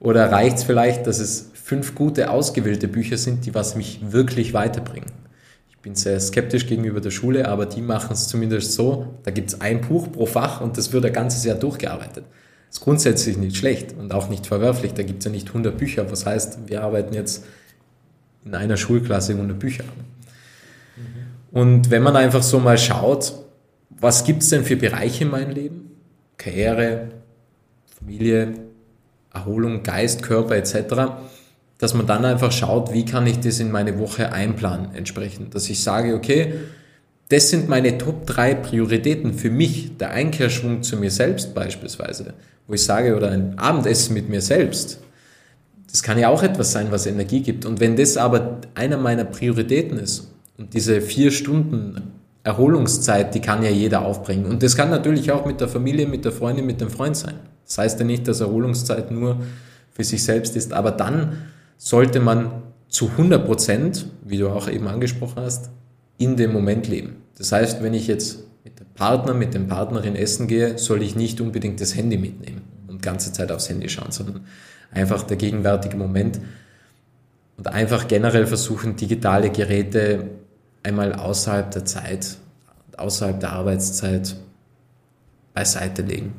Oder 0.00 0.32
reicht 0.32 0.56
es 0.56 0.64
vielleicht, 0.64 1.06
dass 1.06 1.20
es 1.20 1.50
fünf 1.54 1.94
gute 1.94 2.30
ausgewählte 2.30 2.88
Bücher 2.88 3.16
sind, 3.16 3.46
die 3.46 3.54
was 3.54 3.76
mich 3.76 4.00
wirklich 4.10 4.52
weiterbringen? 4.54 5.12
Ich 5.68 5.76
bin 5.78 5.94
sehr 5.94 6.18
skeptisch 6.18 6.66
gegenüber 6.66 7.00
der 7.00 7.12
Schule, 7.12 7.46
aber 7.46 7.64
die 7.64 7.80
machen 7.80 8.14
es 8.14 8.26
zumindest 8.26 8.72
so, 8.72 9.14
da 9.22 9.30
gibt 9.30 9.50
es 9.50 9.60
ein 9.60 9.80
Buch 9.80 10.10
pro 10.10 10.26
Fach 10.26 10.60
und 10.60 10.78
das 10.78 10.92
wird 10.92 11.04
ein 11.04 11.12
ganzes 11.12 11.44
Jahr 11.44 11.58
durchgearbeitet. 11.58 12.24
Das 12.70 12.78
ist 12.78 12.80
grundsätzlich 12.80 13.36
nicht 13.36 13.56
schlecht 13.56 13.94
und 13.96 14.12
auch 14.12 14.28
nicht 14.28 14.48
verwerflich. 14.48 14.94
Da 14.94 15.04
gibt 15.04 15.20
es 15.20 15.26
ja 15.26 15.30
nicht 15.30 15.46
100 15.46 15.78
Bücher, 15.78 16.10
was 16.10 16.26
heißt, 16.26 16.58
wir 16.66 16.82
arbeiten 16.82 17.14
jetzt 17.14 17.44
in 18.44 18.56
einer 18.56 18.76
Schulklasse 18.76 19.34
100 19.34 19.56
Bücher 19.56 19.84
an. 19.84 20.19
Und 21.52 21.90
wenn 21.90 22.02
man 22.02 22.16
einfach 22.16 22.42
so 22.42 22.60
mal 22.60 22.78
schaut, 22.78 23.32
was 23.90 24.24
gibt 24.24 24.42
es 24.42 24.50
denn 24.50 24.64
für 24.64 24.76
Bereiche 24.76 25.24
in 25.24 25.30
meinem 25.30 25.50
Leben? 25.50 25.90
Karriere, 26.36 27.08
Familie, 27.98 28.54
Erholung, 29.32 29.82
Geist, 29.82 30.22
Körper 30.22 30.56
etc., 30.56 30.94
dass 31.78 31.94
man 31.94 32.06
dann 32.06 32.24
einfach 32.24 32.52
schaut, 32.52 32.92
wie 32.92 33.04
kann 33.04 33.26
ich 33.26 33.40
das 33.40 33.58
in 33.58 33.70
meine 33.70 33.98
Woche 33.98 34.32
einplanen 34.32 34.94
entsprechend. 34.94 35.54
Dass 35.54 35.68
ich 35.70 35.82
sage, 35.82 36.14
okay, 36.14 36.54
das 37.30 37.48
sind 37.48 37.68
meine 37.68 37.96
Top 37.96 38.26
3 38.26 38.54
Prioritäten 38.56 39.32
für 39.32 39.50
mich, 39.50 39.96
der 39.96 40.10
Einkehrschwung 40.10 40.82
zu 40.82 40.98
mir 40.98 41.10
selbst 41.10 41.54
beispielsweise, 41.54 42.34
wo 42.66 42.74
ich 42.74 42.84
sage, 42.84 43.16
oder 43.16 43.30
ein 43.30 43.58
Abendessen 43.58 44.14
mit 44.14 44.28
mir 44.28 44.42
selbst. 44.42 45.00
Das 45.90 46.02
kann 46.02 46.18
ja 46.18 46.28
auch 46.28 46.42
etwas 46.42 46.72
sein, 46.72 46.88
was 46.90 47.06
Energie 47.06 47.40
gibt. 47.40 47.64
Und 47.64 47.80
wenn 47.80 47.96
das 47.96 48.16
aber 48.16 48.60
einer 48.74 48.98
meiner 48.98 49.24
Prioritäten 49.24 49.98
ist 49.98 50.29
und 50.60 50.74
diese 50.74 51.00
vier 51.00 51.30
Stunden 51.30 52.12
Erholungszeit, 52.44 53.34
die 53.34 53.40
kann 53.40 53.62
ja 53.62 53.70
jeder 53.70 54.04
aufbringen. 54.04 54.44
Und 54.44 54.62
das 54.62 54.76
kann 54.76 54.90
natürlich 54.90 55.32
auch 55.32 55.46
mit 55.46 55.58
der 55.60 55.68
Familie, 55.68 56.06
mit 56.06 56.26
der 56.26 56.32
Freundin, 56.32 56.66
mit 56.66 56.82
dem 56.82 56.90
Freund 56.90 57.16
sein. 57.16 57.36
Das 57.66 57.78
heißt 57.78 57.98
ja 57.98 58.04
nicht, 58.04 58.28
dass 58.28 58.40
Erholungszeit 58.40 59.10
nur 59.10 59.40
für 59.90 60.04
sich 60.04 60.22
selbst 60.22 60.56
ist, 60.56 60.74
aber 60.74 60.90
dann 60.90 61.38
sollte 61.78 62.20
man 62.20 62.62
zu 62.88 63.08
100 63.08 63.46
Prozent, 63.46 64.06
wie 64.22 64.36
du 64.36 64.50
auch 64.50 64.68
eben 64.68 64.86
angesprochen 64.86 65.42
hast, 65.42 65.70
in 66.18 66.36
dem 66.36 66.52
Moment 66.52 66.88
leben. 66.88 67.16
Das 67.38 67.52
heißt, 67.52 67.82
wenn 67.82 67.94
ich 67.94 68.06
jetzt 68.06 68.40
mit 68.62 68.78
dem 68.78 68.86
Partner, 68.94 69.32
mit 69.32 69.54
dem 69.54 69.66
Partnerin 69.66 70.14
essen 70.14 70.46
gehe, 70.46 70.76
soll 70.76 71.02
ich 71.02 71.16
nicht 71.16 71.40
unbedingt 71.40 71.80
das 71.80 71.96
Handy 71.96 72.18
mitnehmen 72.18 72.60
und 72.86 73.00
ganze 73.00 73.32
Zeit 73.32 73.50
aufs 73.50 73.70
Handy 73.70 73.88
schauen, 73.88 74.10
sondern 74.10 74.44
einfach 74.90 75.22
der 75.22 75.38
gegenwärtige 75.38 75.96
Moment 75.96 76.38
und 77.56 77.66
einfach 77.66 78.08
generell 78.08 78.46
versuchen, 78.46 78.96
digitale 78.96 79.48
Geräte 79.48 80.28
einmal 80.82 81.14
außerhalb 81.14 81.70
der 81.70 81.84
Zeit, 81.84 82.36
außerhalb 82.96 83.40
der 83.40 83.52
Arbeitszeit 83.52 84.36
beiseite 85.54 86.02
legen. 86.02 86.34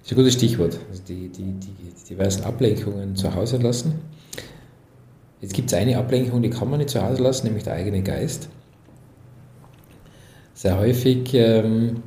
Das 0.00 0.10
ist 0.10 0.12
ein 0.12 0.16
gutes 0.16 0.34
Stichwort. 0.34 0.78
Also 0.90 1.02
die, 1.08 1.28
die, 1.28 1.52
die, 1.52 1.74
diversen 2.08 2.44
Ablenkungen 2.44 3.16
zu 3.16 3.34
Hause 3.34 3.56
lassen. 3.56 4.00
Jetzt 5.40 5.54
gibt 5.54 5.72
es 5.72 5.78
eine 5.78 5.96
Ablenkung, 5.96 6.42
die 6.42 6.50
kann 6.50 6.68
man 6.68 6.78
nicht 6.78 6.90
zu 6.90 7.02
Hause 7.02 7.22
lassen, 7.22 7.46
nämlich 7.46 7.64
der 7.64 7.74
eigene 7.74 8.02
Geist. 8.02 8.48
Sehr 10.52 10.78
häufig 10.78 11.32
ähm, 11.34 12.02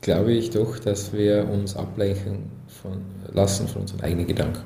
glaube 0.00 0.32
ich 0.32 0.50
doch, 0.50 0.78
dass 0.78 1.12
wir 1.12 1.48
uns 1.48 1.76
ablenken 1.76 2.50
von, 2.66 3.02
lassen 3.32 3.68
von 3.68 3.82
unseren 3.82 4.00
eigenen 4.00 4.26
Gedanken, 4.26 4.64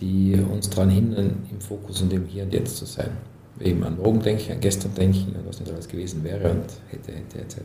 die 0.00 0.34
uns 0.34 0.70
daran 0.70 0.90
hindern, 0.90 1.46
im 1.50 1.60
Fokus 1.60 2.02
und 2.02 2.12
im 2.12 2.26
Hier 2.26 2.44
und 2.44 2.52
Jetzt 2.52 2.76
zu 2.76 2.84
sein. 2.84 3.10
Eben 3.60 3.82
an 3.84 3.96
morgen 3.96 4.20
denken, 4.20 4.52
an 4.52 4.60
gestern 4.60 4.94
denken, 4.94 5.34
an 5.36 5.42
was 5.46 5.58
nicht 5.60 5.72
alles 5.72 5.88
gewesen 5.88 6.22
wäre 6.22 6.50
und 6.50 6.66
hätte, 6.90 7.12
hätte, 7.12 7.38
etc 7.40 7.62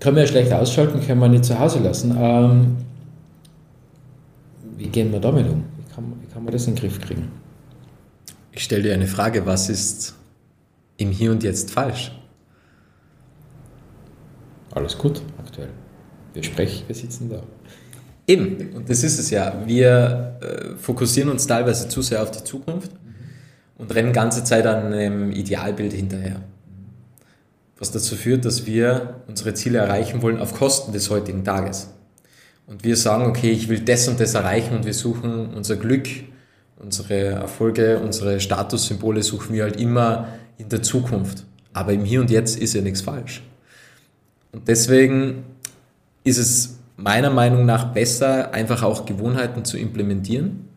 können 0.00 0.16
wir 0.16 0.22
ja 0.22 0.28
schlecht 0.28 0.52
ausschalten, 0.52 1.00
können 1.06 1.20
wir 1.20 1.28
nicht 1.28 1.44
zu 1.44 1.58
Hause 1.58 1.78
lassen. 1.80 2.16
Ähm, 2.18 2.76
wie 4.76 4.88
gehen 4.88 5.12
wir 5.12 5.20
damit 5.20 5.46
um? 5.46 5.64
Wie 5.76 5.94
kann, 5.94 6.12
wie 6.20 6.32
kann 6.32 6.42
man 6.42 6.52
das 6.52 6.66
in 6.66 6.74
den 6.74 6.80
Griff 6.80 7.00
kriegen? 7.00 7.30
Ich 8.52 8.64
stelle 8.64 8.82
dir 8.82 8.94
eine 8.94 9.06
Frage, 9.06 9.44
was 9.46 9.68
ist 9.68 10.16
im 10.96 11.10
Hier 11.10 11.30
und 11.30 11.42
Jetzt 11.42 11.70
falsch? 11.70 12.12
Alles 14.72 14.96
gut, 14.96 15.20
aktuell. 15.38 15.70
Wir 16.32 16.42
sprechen, 16.42 16.84
wir 16.86 16.94
sitzen 16.94 17.28
da. 17.28 17.42
Eben, 18.30 18.74
und 18.74 18.88
das 18.88 19.02
ist 19.02 19.18
es 19.18 19.30
ja. 19.30 19.62
Wir 19.66 20.38
äh, 20.40 20.76
fokussieren 20.76 21.30
uns 21.30 21.46
teilweise 21.46 21.88
zu 21.88 22.02
sehr 22.02 22.22
auf 22.22 22.30
die 22.30 22.44
Zukunft 22.44 22.90
und 23.76 23.94
rennen 23.94 24.12
ganze 24.12 24.44
Zeit 24.44 24.66
an 24.66 24.92
einem 24.92 25.32
Idealbild 25.32 25.92
hinterher 25.92 26.40
was 27.80 27.90
dazu 27.90 28.14
führt, 28.14 28.44
dass 28.44 28.66
wir 28.66 29.22
unsere 29.26 29.54
Ziele 29.54 29.78
erreichen 29.78 30.22
wollen 30.22 30.38
auf 30.38 30.54
Kosten 30.54 30.92
des 30.92 31.10
heutigen 31.10 31.44
Tages. 31.44 31.88
Und 32.66 32.84
wir 32.84 32.94
sagen, 32.94 33.24
okay, 33.24 33.50
ich 33.50 33.68
will 33.68 33.80
das 33.80 34.06
und 34.06 34.20
das 34.20 34.34
erreichen 34.34 34.76
und 34.76 34.84
wir 34.84 34.94
suchen 34.94 35.54
unser 35.54 35.76
Glück, 35.76 36.06
unsere 36.76 37.14
Erfolge, 37.14 37.98
unsere 37.98 38.38
Statussymbole 38.38 39.22
suchen 39.22 39.54
wir 39.54 39.64
halt 39.64 39.80
immer 39.80 40.28
in 40.58 40.68
der 40.68 40.82
Zukunft. 40.82 41.44
Aber 41.72 41.92
im 41.92 42.04
Hier 42.04 42.20
und 42.20 42.30
Jetzt 42.30 42.58
ist 42.58 42.74
ja 42.74 42.82
nichts 42.82 43.00
falsch. 43.00 43.42
Und 44.52 44.68
deswegen 44.68 45.44
ist 46.22 46.38
es 46.38 46.79
meiner 47.02 47.30
Meinung 47.30 47.64
nach 47.66 47.92
besser, 47.92 48.52
einfach 48.52 48.82
auch 48.82 49.06
Gewohnheiten 49.06 49.64
zu 49.64 49.78
implementieren, 49.78 50.68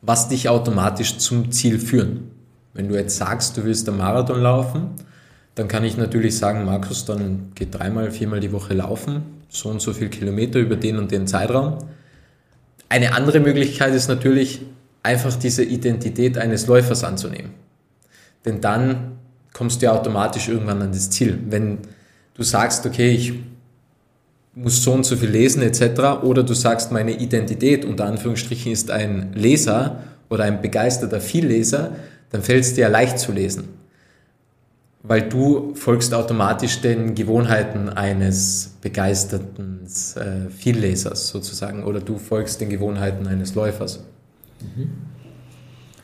was 0.00 0.28
dich 0.28 0.48
automatisch 0.48 1.18
zum 1.18 1.50
Ziel 1.50 1.78
führen. 1.78 2.30
Wenn 2.74 2.88
du 2.88 2.94
jetzt 2.94 3.16
sagst, 3.16 3.56
du 3.56 3.64
willst 3.64 3.88
einen 3.88 3.98
Marathon 3.98 4.40
laufen, 4.40 4.90
dann 5.54 5.68
kann 5.68 5.84
ich 5.84 5.96
natürlich 5.96 6.38
sagen, 6.38 6.64
Markus, 6.64 7.04
dann 7.04 7.52
geht 7.54 7.74
dreimal, 7.74 8.10
viermal 8.10 8.40
die 8.40 8.52
Woche 8.52 8.74
laufen, 8.74 9.22
so 9.48 9.68
und 9.68 9.82
so 9.82 9.92
viel 9.92 10.08
Kilometer 10.08 10.58
über 10.58 10.76
den 10.76 10.96
und 10.96 11.10
den 11.10 11.26
Zeitraum. 11.26 11.78
Eine 12.88 13.14
andere 13.14 13.40
Möglichkeit 13.40 13.94
ist 13.94 14.08
natürlich, 14.08 14.62
einfach 15.02 15.34
diese 15.34 15.64
Identität 15.64 16.38
eines 16.38 16.68
Läufers 16.68 17.02
anzunehmen. 17.02 17.50
Denn 18.44 18.60
dann 18.60 19.18
kommst 19.52 19.82
du 19.82 19.86
ja 19.86 19.92
automatisch 19.92 20.48
irgendwann 20.48 20.80
an 20.80 20.92
das 20.92 21.10
Ziel. 21.10 21.38
Wenn 21.48 21.78
du 22.34 22.42
sagst, 22.42 22.86
okay, 22.86 23.10
ich 23.10 23.34
muss 24.54 24.82
so 24.82 24.92
und 24.92 25.04
so 25.04 25.16
viel 25.16 25.30
lesen 25.30 25.62
etc. 25.62 26.22
oder 26.22 26.42
du 26.42 26.54
sagst, 26.54 26.92
meine 26.92 27.12
Identität 27.12 27.84
unter 27.84 28.04
Anführungsstrichen 28.04 28.72
ist 28.72 28.90
ein 28.90 29.32
Leser 29.34 30.02
oder 30.28 30.44
ein 30.44 30.60
begeisterter 30.60 31.20
Vielleser, 31.20 31.92
dann 32.30 32.42
fällt 32.42 32.64
es 32.64 32.74
dir 32.74 32.88
leicht 32.88 33.18
zu 33.18 33.32
lesen 33.32 33.68
weil 35.02 35.28
du 35.28 35.74
folgst 35.74 36.14
automatisch 36.14 36.80
den 36.80 37.14
Gewohnheiten 37.14 37.88
eines 37.88 38.76
begeisterten 38.80 39.80
äh, 40.16 40.48
Viellesers 40.48 41.28
sozusagen 41.28 41.82
oder 41.84 42.00
du 42.00 42.18
folgst 42.18 42.60
den 42.60 42.70
Gewohnheiten 42.70 43.26
eines 43.26 43.54
Läufers. 43.54 44.04
Mhm. 44.60 44.90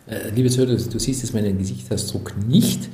Äh, 0.07 0.31
liebe 0.31 0.50
Zuhörer, 0.50 0.75
du 0.75 0.99
siehst 0.99 1.23
jetzt 1.23 1.33
meinen 1.33 1.59
Gesichtsausdruck 1.59 2.35
nicht. 2.49 2.88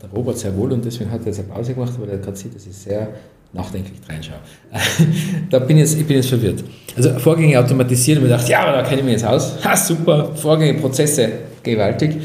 Der 0.00 0.08
Robert 0.08 0.38
sehr 0.38 0.56
wohl 0.56 0.72
und 0.72 0.84
deswegen 0.84 1.10
hat 1.10 1.20
er 1.20 1.26
jetzt 1.26 1.40
eine 1.40 1.48
Pause 1.48 1.74
gemacht, 1.74 1.92
weil 2.00 2.08
er 2.08 2.18
gerade 2.18 2.36
sieht, 2.36 2.54
dass 2.54 2.66
ich 2.66 2.74
sehr 2.74 3.12
nachdenklich 3.52 3.98
reinschaue. 4.08 4.38
da 5.50 5.58
bin 5.58 5.76
ich, 5.76 5.82
jetzt, 5.82 5.98
ich 5.98 6.06
bin 6.06 6.16
jetzt 6.16 6.28
verwirrt. 6.28 6.62
Also 6.96 7.18
Vorgänge 7.18 7.58
automatisieren 7.58 8.22
und 8.22 8.28
mir 8.28 8.34
gedacht, 8.34 8.48
ja, 8.48 8.72
da 8.72 8.82
kenne 8.82 8.98
ich 8.98 9.04
mich 9.04 9.12
jetzt 9.14 9.24
aus. 9.24 9.56
Ha, 9.64 9.76
super, 9.76 10.34
Vorgänge, 10.36 10.80
Prozesse, 10.80 11.30
gewaltig 11.62 12.16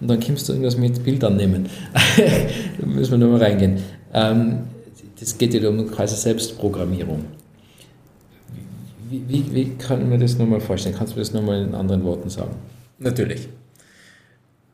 und 0.00 0.08
dann 0.08 0.20
kommst 0.20 0.48
du 0.48 0.52
irgendwas 0.52 0.76
mit 0.76 1.02
Bildern 1.04 1.36
nehmen. 1.36 1.68
da 2.80 2.86
müssen 2.86 3.12
wir 3.12 3.18
nur 3.18 3.38
mal 3.38 3.42
reingehen. 3.42 3.78
Ähm, 4.12 4.64
das 5.18 5.38
geht 5.38 5.54
ja 5.54 5.68
um 5.68 5.88
quasi 5.88 6.16
Selbstprogrammierung. 6.16 7.24
Wie, 9.08 9.22
wie, 9.28 9.54
wie 9.54 9.70
kann 9.76 10.08
man 10.08 10.18
das 10.18 10.36
nochmal 10.36 10.60
vorstellen? 10.60 10.96
Kannst 10.96 11.14
du 11.14 11.18
das 11.18 11.32
nochmal 11.32 11.62
in 11.62 11.74
anderen 11.74 12.02
Worten 12.02 12.28
sagen? 12.28 12.56
Natürlich. 12.98 13.48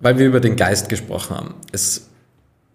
Weil 0.01 0.19
wir 0.19 0.27
über 0.27 0.41
den 0.41 0.57
Geist 0.57 0.89
gesprochen 0.89 1.37
haben. 1.37 1.55
Das 1.73 2.09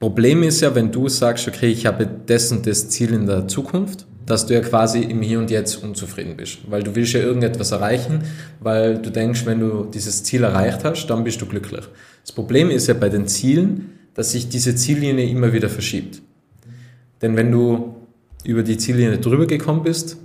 Problem 0.03 0.43
ist 0.43 0.60
ja, 0.60 0.75
wenn 0.75 0.91
du 0.91 1.07
sagst, 1.07 1.48
okay, 1.48 1.67
ich 1.67 1.86
habe 1.86 2.05
das 2.25 2.51
und 2.51 2.67
das 2.67 2.89
Ziel 2.89 3.13
in 3.13 3.25
der 3.25 3.48
Zukunft, 3.48 4.05
dass 4.25 4.45
du 4.45 4.53
ja 4.53 4.60
quasi 4.60 5.00
im 5.00 5.22
Hier 5.22 5.39
und 5.39 5.50
Jetzt 5.50 5.81
unzufrieden 5.81 6.36
bist. 6.36 6.57
Weil 6.69 6.83
du 6.83 6.93
willst 6.93 7.13
ja 7.13 7.22
irgendetwas 7.22 7.72
erreichen, 7.72 8.24
weil 8.60 8.98
du 8.98 9.10
denkst, 9.12 9.45
wenn 9.45 9.62
du 9.62 9.86
dieses 9.86 10.25
Ziel 10.25 10.43
erreicht 10.43 10.83
hast, 10.83 11.07
dann 11.07 11.24
bist 11.24 11.39
du 11.41 11.45
glücklich. 11.45 11.86
Das 12.22 12.33
Problem 12.33 12.69
ist 12.69 12.88
ja 12.88 12.95
bei 12.95 13.07
den 13.07 13.27
Zielen, 13.27 13.91
dass 14.13 14.33
sich 14.33 14.50
diese 14.50 14.75
Ziellinie 14.75 15.25
immer 15.25 15.53
wieder 15.53 15.69
verschiebt. 15.69 16.22
Denn 17.22 17.38
wenn 17.38 17.50
du 17.50 17.95
über 18.43 18.63
die 18.63 18.75
Ziellinie 18.75 19.19
drüber 19.19 19.48
gekommen 19.48 19.83
bist, 19.83 20.17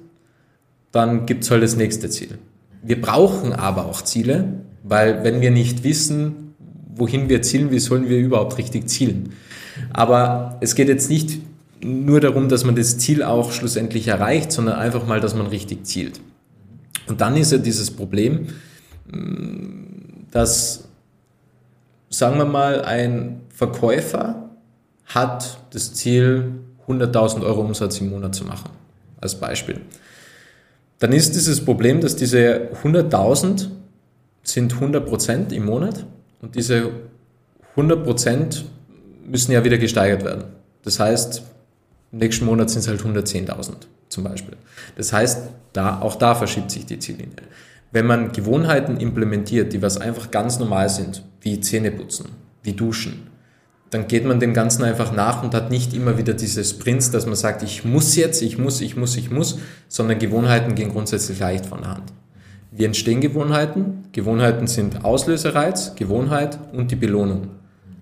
dann 0.91 1.25
gibt 1.25 1.45
es 1.45 1.53
halt 1.53 1.63
das 1.63 1.77
nächste 1.77 2.11
Ziel. 2.11 2.39
Wir 2.83 3.01
brauchen 3.01 3.53
aber 3.53 3.87
auch 3.87 4.03
Ziele, 4.03 4.55
weil 4.83 5.23
wenn 5.23 5.41
wir 5.41 5.53
nicht 5.53 5.85
wissen, 5.85 6.57
wohin 6.97 7.29
wir 7.29 7.43
zielen, 7.43 7.71
wie 7.71 7.79
sollen 7.79 8.09
wir 8.09 8.19
überhaupt 8.19 8.59
richtig 8.59 8.89
zielen? 8.89 9.35
Aber 9.93 10.57
es 10.61 10.75
geht 10.75 10.89
jetzt 10.89 11.11
nicht 11.11 11.41
nur 11.83 12.21
darum, 12.21 12.49
dass 12.49 12.65
man 12.65 12.77
das 12.77 12.99
Ziel 12.99 13.23
auch 13.23 13.53
schlussendlich 13.53 14.09
erreicht, 14.09 14.53
sondern 14.53 14.77
einfach 14.79 15.07
mal, 15.07 15.21
dass 15.21 15.35
man 15.35 15.47
richtig 15.47 15.87
zielt. 15.87 16.21
Und 17.07 17.21
dann 17.21 17.37
ist 17.37 17.53
ja 17.53 17.59
dieses 17.59 17.91
Problem, 17.91 18.49
dass, 20.31 20.89
sagen 22.11 22.39
wir 22.39 22.45
mal, 22.45 22.83
ein 22.83 23.41
Verkäufer 23.49 24.51
hat 25.07 25.59
das 25.71 25.95
Ziel, 25.95 26.53
100.000 26.87 27.43
Euro 27.43 27.61
Umsatz 27.61 28.01
im 28.01 28.11
Monat 28.11 28.35
zu 28.35 28.45
machen, 28.45 28.71
als 29.21 29.35
Beispiel. 29.35 29.81
Dann 30.99 31.13
ist 31.13 31.35
dieses 31.35 31.65
Problem, 31.65 32.01
dass 32.01 32.17
diese 32.17 32.71
100.000 32.83 33.69
sind 34.43 34.75
100% 34.75 35.53
im 35.53 35.67
Monat 35.67 36.07
und 36.41 36.55
diese 36.55 36.91
100% 37.77 38.63
müssen 39.29 39.53
ja 39.53 39.65
wieder 39.65 39.79
gesteigert 39.79 40.25
werden. 40.25 40.45
Das 40.83 41.01
heißt, 41.01 41.43
Im 42.13 42.19
nächsten 42.19 42.47
Monat 42.47 42.71
sind 42.71 42.81
es 42.81 42.89
halt 42.89 43.01
110.000 43.03 43.73
zum 44.09 44.25
Beispiel. 44.25 44.57
Das 44.97 45.13
heißt, 45.13 45.43
da, 45.75 46.01
auch 46.01 46.17
da 46.17 46.35
verschiebt 46.35 46.71
sich 46.71 46.87
die 46.87 46.99
Ziellinie. 46.99 47.37
Wenn 47.93 48.07
man 48.07 48.33
Gewohnheiten 48.33 48.99
implementiert, 48.99 49.73
die 49.73 49.83
was 49.83 49.99
einfach 49.99 50.31
ganz 50.31 50.59
normal 50.59 50.89
sind, 50.89 51.23
wie 51.41 51.61
Zähneputzen, 51.61 52.27
wie 52.63 52.73
Duschen, 52.73 53.29
dann 53.91 54.07
geht 54.07 54.27
man 54.27 54.41
dem 54.41 54.53
Ganzen 54.53 54.85
einfach 54.85 55.13
nach 55.13 55.43
und 55.43 55.55
hat 55.55 55.71
nicht 55.71 55.95
immer 55.95 56.19
wieder 56.19 56.35
diese 56.35 56.63
Sprints, 56.63 57.11
dass 57.11 57.25
man 57.25 57.37
sagt, 57.37 57.63
ich 57.63 57.85
muss 57.85 58.17
jetzt, 58.17 58.43
ich 58.43 58.59
muss, 58.59 58.81
ich 58.83 58.97
muss, 58.97 59.17
ich 59.17 59.31
muss, 59.31 59.59
sondern 59.89 60.19
Gewohnheiten 60.19 60.75
gehen 60.75 60.91
grundsätzlich 60.91 61.39
leicht 61.39 61.67
von 61.67 61.81
der 61.81 61.91
Hand. 61.93 62.13
Wie 62.71 62.85
entstehen 62.85 63.23
Gewohnheiten? 63.23 64.05
Gewohnheiten 64.13 64.67
sind 64.67 65.05
Auslösereiz, 65.05 65.95
Gewohnheit 65.95 66.59
und 66.73 66.91
die 66.91 66.97
Belohnung. 66.97 67.49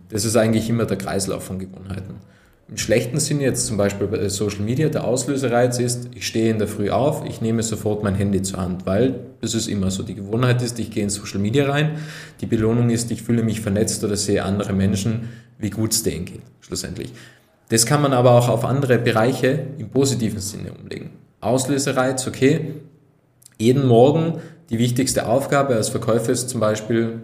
Das 0.09 0.25
ist 0.25 0.37
eigentlich 0.37 0.69
immer 0.69 0.85
der 0.85 0.99
Kreislauf 0.99 1.45
von 1.45 1.59
Gewohnheiten. 1.59 2.15
Im 2.69 2.79
schlechten 2.79 3.21
Sinne 3.21 3.43
jetzt 3.43 3.67
zum 3.67 3.77
Beispiel 3.77 4.09
bei 4.09 4.29
Social 4.29 4.63
Media, 4.63 4.89
der 4.89 5.05
Auslösereiz 5.05 5.79
ist, 5.79 6.09
ich 6.17 6.27
stehe 6.27 6.51
in 6.51 6.59
der 6.59 6.67
Früh 6.67 6.91
auf, 6.91 7.25
ich 7.25 7.41
nehme 7.41 7.63
sofort 7.63 8.03
mein 8.03 8.17
Handy 8.17 8.43
zur 8.43 8.61
Hand, 8.61 8.87
weil 8.87 9.21
das 9.41 9.55
ist 9.55 9.69
immer 9.69 9.93
so. 9.93 10.03
Die 10.03 10.17
Gewohnheit 10.17 10.61
ist, 10.63 10.77
ich 10.81 10.91
gehe 10.91 11.05
in 11.05 11.11
Social 11.11 11.39
Media 11.39 11.71
rein. 11.71 11.93
Die 12.41 12.47
Belohnung 12.47 12.91
ist, 12.91 13.13
ich 13.13 13.23
fühle 13.23 13.45
mich 13.45 13.61
vernetzt 13.61 14.03
oder 14.03 14.17
sehe 14.17 14.43
andere 14.43 14.73
Menschen, 14.73 15.29
wie 15.59 15.71
gut 15.71 15.93
es 15.93 16.03
denen 16.03 16.25
geht, 16.25 16.43
schlussendlich. 16.61 17.13
Das 17.69 17.87
kann 17.87 18.03
man 18.03 18.13
aber 18.13 18.33
auch 18.33 18.49
auf 18.49 18.65
andere 18.65 18.99
Bereiche 18.99 19.67
im 19.79 19.89
positiven 19.91 20.41
Sinne 20.41 20.73
umlegen. 20.73 21.11
Auslösereiz, 21.41 22.27
okay, 22.27 22.75
jeden 23.59 23.87
Morgen 23.87 24.41
die 24.71 24.79
wichtigste 24.81 25.29
Aufgabe 25.29 25.77
als 25.77 25.89
Verkäufer 25.89 26.33
ist 26.33 26.49
zum 26.51 26.59
Beispiel 26.59 27.21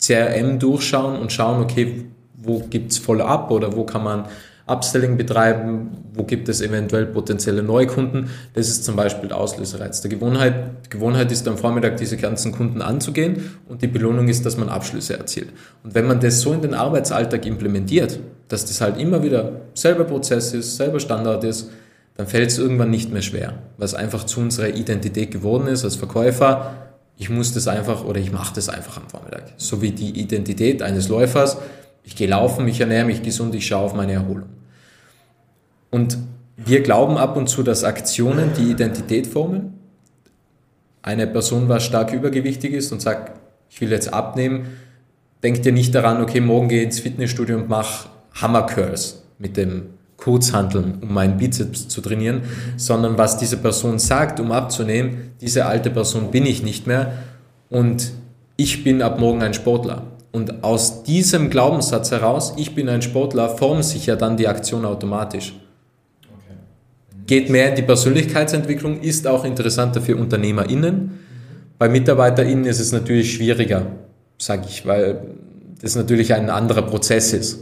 CRM 0.00 0.58
durchschauen 0.58 1.18
und 1.20 1.32
schauen, 1.32 1.62
okay, 1.62 2.06
wo 2.34 2.60
gibt's 2.70 2.98
Follow-up 2.98 3.50
oder 3.50 3.76
wo 3.76 3.84
kann 3.84 4.04
man 4.04 4.24
Upselling 4.68 5.16
betreiben, 5.16 5.90
wo 6.12 6.24
gibt 6.24 6.48
es 6.48 6.60
eventuell 6.60 7.06
potenzielle 7.06 7.62
Neukunden. 7.62 8.30
Das 8.54 8.68
ist 8.68 8.84
zum 8.84 8.96
Beispiel 8.96 9.28
der 9.28 9.38
Auslösereiz. 9.38 10.00
Der 10.00 10.10
Gewohnheit, 10.10 10.90
Gewohnheit 10.90 11.30
ist 11.30 11.46
am 11.46 11.56
Vormittag 11.56 11.98
diese 11.98 12.16
ganzen 12.16 12.50
Kunden 12.50 12.82
anzugehen 12.82 13.58
und 13.68 13.82
die 13.82 13.86
Belohnung 13.86 14.26
ist, 14.26 14.44
dass 14.44 14.56
man 14.56 14.68
Abschlüsse 14.68 15.16
erzielt. 15.16 15.50
Und 15.84 15.94
wenn 15.94 16.08
man 16.08 16.18
das 16.18 16.40
so 16.40 16.52
in 16.52 16.62
den 16.62 16.74
Arbeitsalltag 16.74 17.46
implementiert, 17.46 18.18
dass 18.48 18.66
das 18.66 18.80
halt 18.80 18.98
immer 18.98 19.22
wieder 19.22 19.52
selber 19.74 20.02
Prozess 20.02 20.52
ist, 20.52 20.76
selber 20.76 20.98
Standard 20.98 21.44
ist, 21.44 21.70
dann 22.16 22.26
fällt 22.26 22.50
es 22.50 22.58
irgendwann 22.58 22.90
nicht 22.90 23.12
mehr 23.12 23.22
schwer, 23.22 23.54
was 23.76 23.94
einfach 23.94 24.24
zu 24.24 24.40
unserer 24.40 24.68
Identität 24.68 25.30
geworden 25.30 25.68
ist 25.68 25.84
als 25.84 25.94
Verkäufer. 25.94 26.85
Ich 27.16 27.30
muss 27.30 27.54
das 27.54 27.66
einfach 27.66 28.04
oder 28.04 28.20
ich 28.20 28.32
mache 28.32 28.54
das 28.54 28.68
einfach 28.68 28.98
am 28.98 29.08
Vormittag. 29.08 29.52
So 29.56 29.80
wie 29.80 29.92
die 29.92 30.20
Identität 30.20 30.82
eines 30.82 31.08
Läufers 31.08 31.58
ich 32.06 32.14
gehe 32.14 32.28
laufen, 32.28 32.68
ich 32.68 32.80
ernähre 32.80 33.04
mich 33.04 33.22
gesund, 33.22 33.54
ich 33.56 33.66
schaue 33.66 33.84
auf 33.84 33.94
meine 33.94 34.12
Erholung. 34.12 34.48
Und 35.90 36.16
wir 36.56 36.82
glauben 36.82 37.18
ab 37.18 37.36
und 37.36 37.48
zu, 37.48 37.64
dass 37.64 37.82
Aktionen 37.82 38.52
die 38.56 38.70
Identität 38.70 39.26
formen. 39.26 39.74
Eine 41.02 41.26
Person, 41.26 41.68
was 41.68 41.84
stark 41.84 42.12
übergewichtig 42.12 42.72
ist 42.72 42.92
und 42.92 43.02
sagt, 43.02 43.32
ich 43.68 43.80
will 43.80 43.90
jetzt 43.90 44.14
abnehmen, 44.14 44.68
denkt 45.42 45.66
ihr 45.66 45.72
nicht 45.72 45.94
daran, 45.94 46.22
okay, 46.22 46.40
morgen 46.40 46.68
gehe 46.68 46.82
ins 46.82 47.00
Fitnessstudio 47.00 47.56
und 47.56 47.68
mache 47.68 48.08
Hammer 48.34 48.62
Curls 48.62 49.24
mit 49.38 49.56
dem 49.56 49.90
Kurzhanteln, 50.26 50.98
um 51.02 51.14
meinen 51.14 51.36
Bizeps 51.36 51.86
zu 51.86 52.00
trainieren, 52.00 52.42
sondern 52.76 53.16
was 53.16 53.38
diese 53.38 53.58
Person 53.58 54.00
sagt, 54.00 54.40
um 54.40 54.50
abzunehmen, 54.50 55.30
diese 55.40 55.66
alte 55.66 55.88
Person 55.88 56.32
bin 56.32 56.44
ich 56.46 56.64
nicht 56.64 56.88
mehr 56.88 57.12
und 57.70 58.10
ich 58.56 58.82
bin 58.82 59.02
ab 59.02 59.20
morgen 59.20 59.40
ein 59.44 59.54
Sportler. 59.54 60.02
Und 60.32 60.64
aus 60.64 61.04
diesem 61.04 61.48
Glaubenssatz 61.48 62.10
heraus, 62.10 62.54
ich 62.56 62.74
bin 62.74 62.88
ein 62.88 63.02
Sportler, 63.02 63.50
formt 63.50 63.84
sich 63.84 64.06
ja 64.06 64.16
dann 64.16 64.36
die 64.36 64.48
Aktion 64.48 64.84
automatisch. 64.84 65.54
Geht 67.28 67.48
mehr 67.48 67.68
in 67.68 67.76
die 67.76 67.82
Persönlichkeitsentwicklung, 67.82 69.02
ist 69.02 69.28
auch 69.28 69.44
interessanter 69.44 70.00
für 70.00 70.16
UnternehmerInnen. 70.16 71.20
Bei 71.78 71.88
MitarbeiterInnen 71.88 72.64
ist 72.64 72.80
es 72.80 72.90
natürlich 72.90 73.32
schwieriger, 73.32 73.86
sage 74.38 74.66
ich, 74.68 74.84
weil 74.86 75.20
das 75.80 75.94
natürlich 75.94 76.34
ein 76.34 76.50
anderer 76.50 76.82
Prozess 76.82 77.32
ist. 77.32 77.60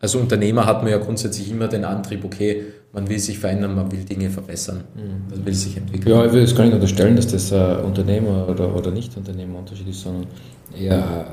Als 0.00 0.14
Unternehmer 0.14 0.64
hat 0.64 0.82
man 0.82 0.90
ja 0.90 0.98
grundsätzlich 0.98 1.50
immer 1.50 1.68
den 1.68 1.84
Antrieb, 1.84 2.24
okay, 2.24 2.64
man 2.92 3.08
will 3.08 3.18
sich 3.18 3.38
verändern, 3.38 3.74
man 3.74 3.92
will 3.92 4.02
Dinge 4.04 4.30
verbessern, 4.30 4.84
mhm. 4.94 5.30
man 5.30 5.44
will 5.44 5.54
sich 5.54 5.76
entwickeln. 5.76 6.10
Ja, 6.10 6.24
ich 6.24 6.32
will 6.32 6.42
es 6.42 6.54
gar 6.54 6.64
nicht 6.64 6.74
unterstellen, 6.74 7.16
dass 7.16 7.26
das 7.26 7.52
ein 7.52 7.84
Unternehmer 7.84 8.48
oder, 8.48 8.74
oder 8.74 8.90
Nicht-Unternehmer 8.90 9.58
Unterschied 9.58 9.88
ist, 9.88 10.00
sondern 10.00 10.26
eher 10.74 11.26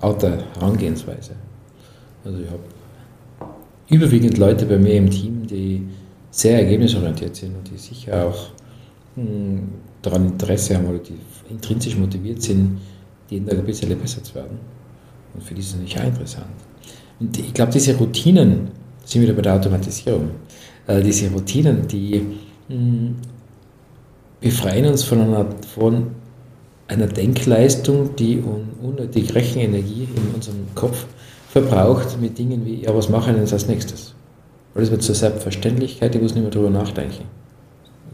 Outer 0.00 0.38
Herangehensweise. 0.54 1.32
Also 2.24 2.38
ich 2.38 2.46
habe 2.46 3.52
überwiegend 3.90 4.38
Leute 4.38 4.64
bei 4.64 4.78
mir 4.78 4.94
im 4.94 5.10
Team, 5.10 5.46
die 5.46 5.86
sehr 6.30 6.58
ergebnisorientiert 6.60 7.36
sind 7.36 7.56
und 7.56 7.70
die 7.70 7.76
sicher 7.76 8.26
auch 8.26 8.48
mh, 9.16 9.24
hm, 9.24 9.68
daran 10.00 10.26
Interesse 10.26 10.76
haben 10.76 10.86
oder 10.86 10.98
die 10.98 11.18
intrinsisch 11.50 11.96
motiviert 11.96 12.40
sind, 12.40 12.80
jeden 13.28 13.46
Tag 13.46 13.58
ein 13.58 13.64
bisschen 13.64 13.98
besser 13.98 14.22
zu 14.22 14.34
werden. 14.36 14.58
Und 15.34 15.42
für 15.42 15.54
die 15.54 15.60
ist 15.60 15.74
es 15.74 15.98
auch 15.98 16.04
interessant. 16.04 16.46
Und 17.20 17.38
ich 17.38 17.54
glaube, 17.54 17.72
diese 17.72 17.96
Routinen, 17.96 18.68
sind 19.04 19.22
wieder 19.22 19.34
bei 19.34 19.42
der 19.42 19.54
Automatisierung, 19.54 20.30
äh, 20.86 21.02
diese 21.02 21.30
Routinen, 21.30 21.86
die 21.86 22.20
mh, 22.68 22.74
hm, 22.74 23.16
befreien 24.40 24.86
uns 24.86 25.04
von 25.04 25.20
einer, 25.20 25.46
von 25.74 26.06
einer 26.88 27.06
Denkleistung, 27.06 28.16
die 28.16 28.42
unnötig 28.82 29.34
Rechenenergie 29.34 30.08
in 30.14 30.34
unserem 30.34 30.66
Kopf 30.74 31.06
verbraucht 31.50 32.20
mit 32.20 32.38
Dingen 32.38 32.64
wie, 32.64 32.82
ja, 32.82 32.94
was 32.94 33.08
mache 33.08 33.30
ich 33.30 33.34
denn 33.34 33.44
jetzt 33.44 33.52
als 33.52 33.66
nächstes? 33.66 34.14
Weil 34.72 34.82
das 34.82 34.90
wird 34.90 35.02
zur 35.02 35.14
Selbstverständlichkeit, 35.14 36.14
ich 36.14 36.22
muss 36.22 36.34
nicht 36.34 36.42
mehr 36.42 36.50
darüber 36.50 36.70
nachdenken. 36.70 37.24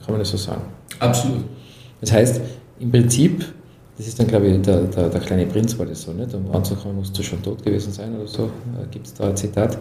Kann 0.05 0.13
man 0.13 0.19
das 0.21 0.31
so 0.31 0.37
sagen? 0.37 0.63
Absolut. 0.99 1.45
Das 2.01 2.13
heißt, 2.13 2.41
im 2.81 2.91
Prinzip, 2.91 3.45
das 3.97 4.07
ist 4.07 4.19
dann, 4.19 4.27
glaube 4.27 4.47
ich, 4.49 4.61
der, 4.63 4.83
der, 4.83 5.09
der 5.09 5.21
kleine 5.21 5.47
Prinz 5.47 5.79
war 5.79 5.87
das 5.87 6.03
so, 6.03 6.13
nicht? 6.13 6.35
Um 6.35 6.51
anzukommen, 6.53 6.97
musst 6.97 7.19
du 7.19 7.23
schon 7.23 7.43
tot 7.43 7.65
gewesen 7.65 7.93
sein 7.93 8.15
oder 8.15 8.27
so, 8.27 8.45
äh, 8.45 8.87
gibt 8.91 9.07
es 9.07 9.15
da 9.15 9.29
ein 9.29 9.37
Zitat. 9.37 9.79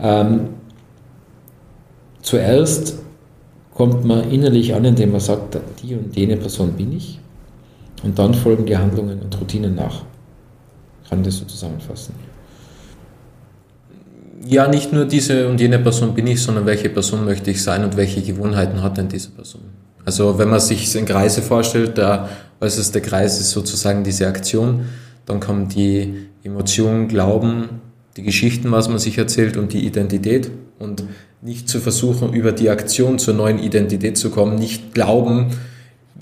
Ähm, 0.00 0.48
zuerst 2.20 2.98
kommt 3.72 4.04
man 4.04 4.30
innerlich 4.30 4.74
an, 4.74 4.84
indem 4.84 5.12
man 5.12 5.20
sagt, 5.20 5.58
die 5.82 5.94
und 5.94 6.14
jene 6.14 6.36
Person 6.36 6.72
bin 6.72 6.92
ich. 6.92 7.18
Und 8.02 8.18
dann 8.18 8.34
folgen 8.34 8.66
die 8.66 8.76
Handlungen 8.76 9.20
und 9.20 9.40
Routinen 9.40 9.74
nach. 9.74 10.04
Kann 11.08 11.22
das 11.22 11.38
so 11.38 11.46
zusammenfassen? 11.46 12.14
Ja, 14.46 14.68
nicht 14.68 14.92
nur 14.92 15.06
diese 15.06 15.48
und 15.48 15.58
jene 15.58 15.78
Person 15.78 16.14
bin 16.14 16.26
ich, 16.26 16.42
sondern 16.42 16.66
welche 16.66 16.90
Person 16.90 17.24
möchte 17.24 17.50
ich 17.50 17.62
sein 17.62 17.82
und 17.82 17.96
welche 17.96 18.20
Gewohnheiten 18.20 18.82
hat 18.82 18.98
denn 18.98 19.08
diese 19.08 19.30
Person? 19.30 19.62
Also 20.04 20.38
wenn 20.38 20.50
man 20.50 20.60
sich 20.60 20.94
in 20.94 21.06
Kreise 21.06 21.42
vorstellt, 21.42 21.96
der 21.96 22.28
äußerste 22.60 23.00
Kreis 23.00 23.40
ist 23.40 23.50
sozusagen 23.50 24.04
diese 24.04 24.26
Aktion, 24.26 24.86
dann 25.26 25.40
kommen 25.40 25.68
die 25.68 26.26
Emotionen, 26.42 27.08
Glauben, 27.08 27.80
die 28.16 28.22
Geschichten, 28.22 28.70
was 28.70 28.88
man 28.88 28.98
sich 28.98 29.16
erzählt 29.18 29.56
und 29.56 29.72
die 29.72 29.86
Identität. 29.86 30.50
Und 30.78 31.04
nicht 31.40 31.68
zu 31.68 31.80
versuchen, 31.80 32.32
über 32.32 32.52
die 32.52 32.70
Aktion 32.70 33.18
zur 33.18 33.34
neuen 33.34 33.58
Identität 33.58 34.18
zu 34.18 34.30
kommen, 34.30 34.56
nicht 34.56 34.94
glauben, 34.94 35.50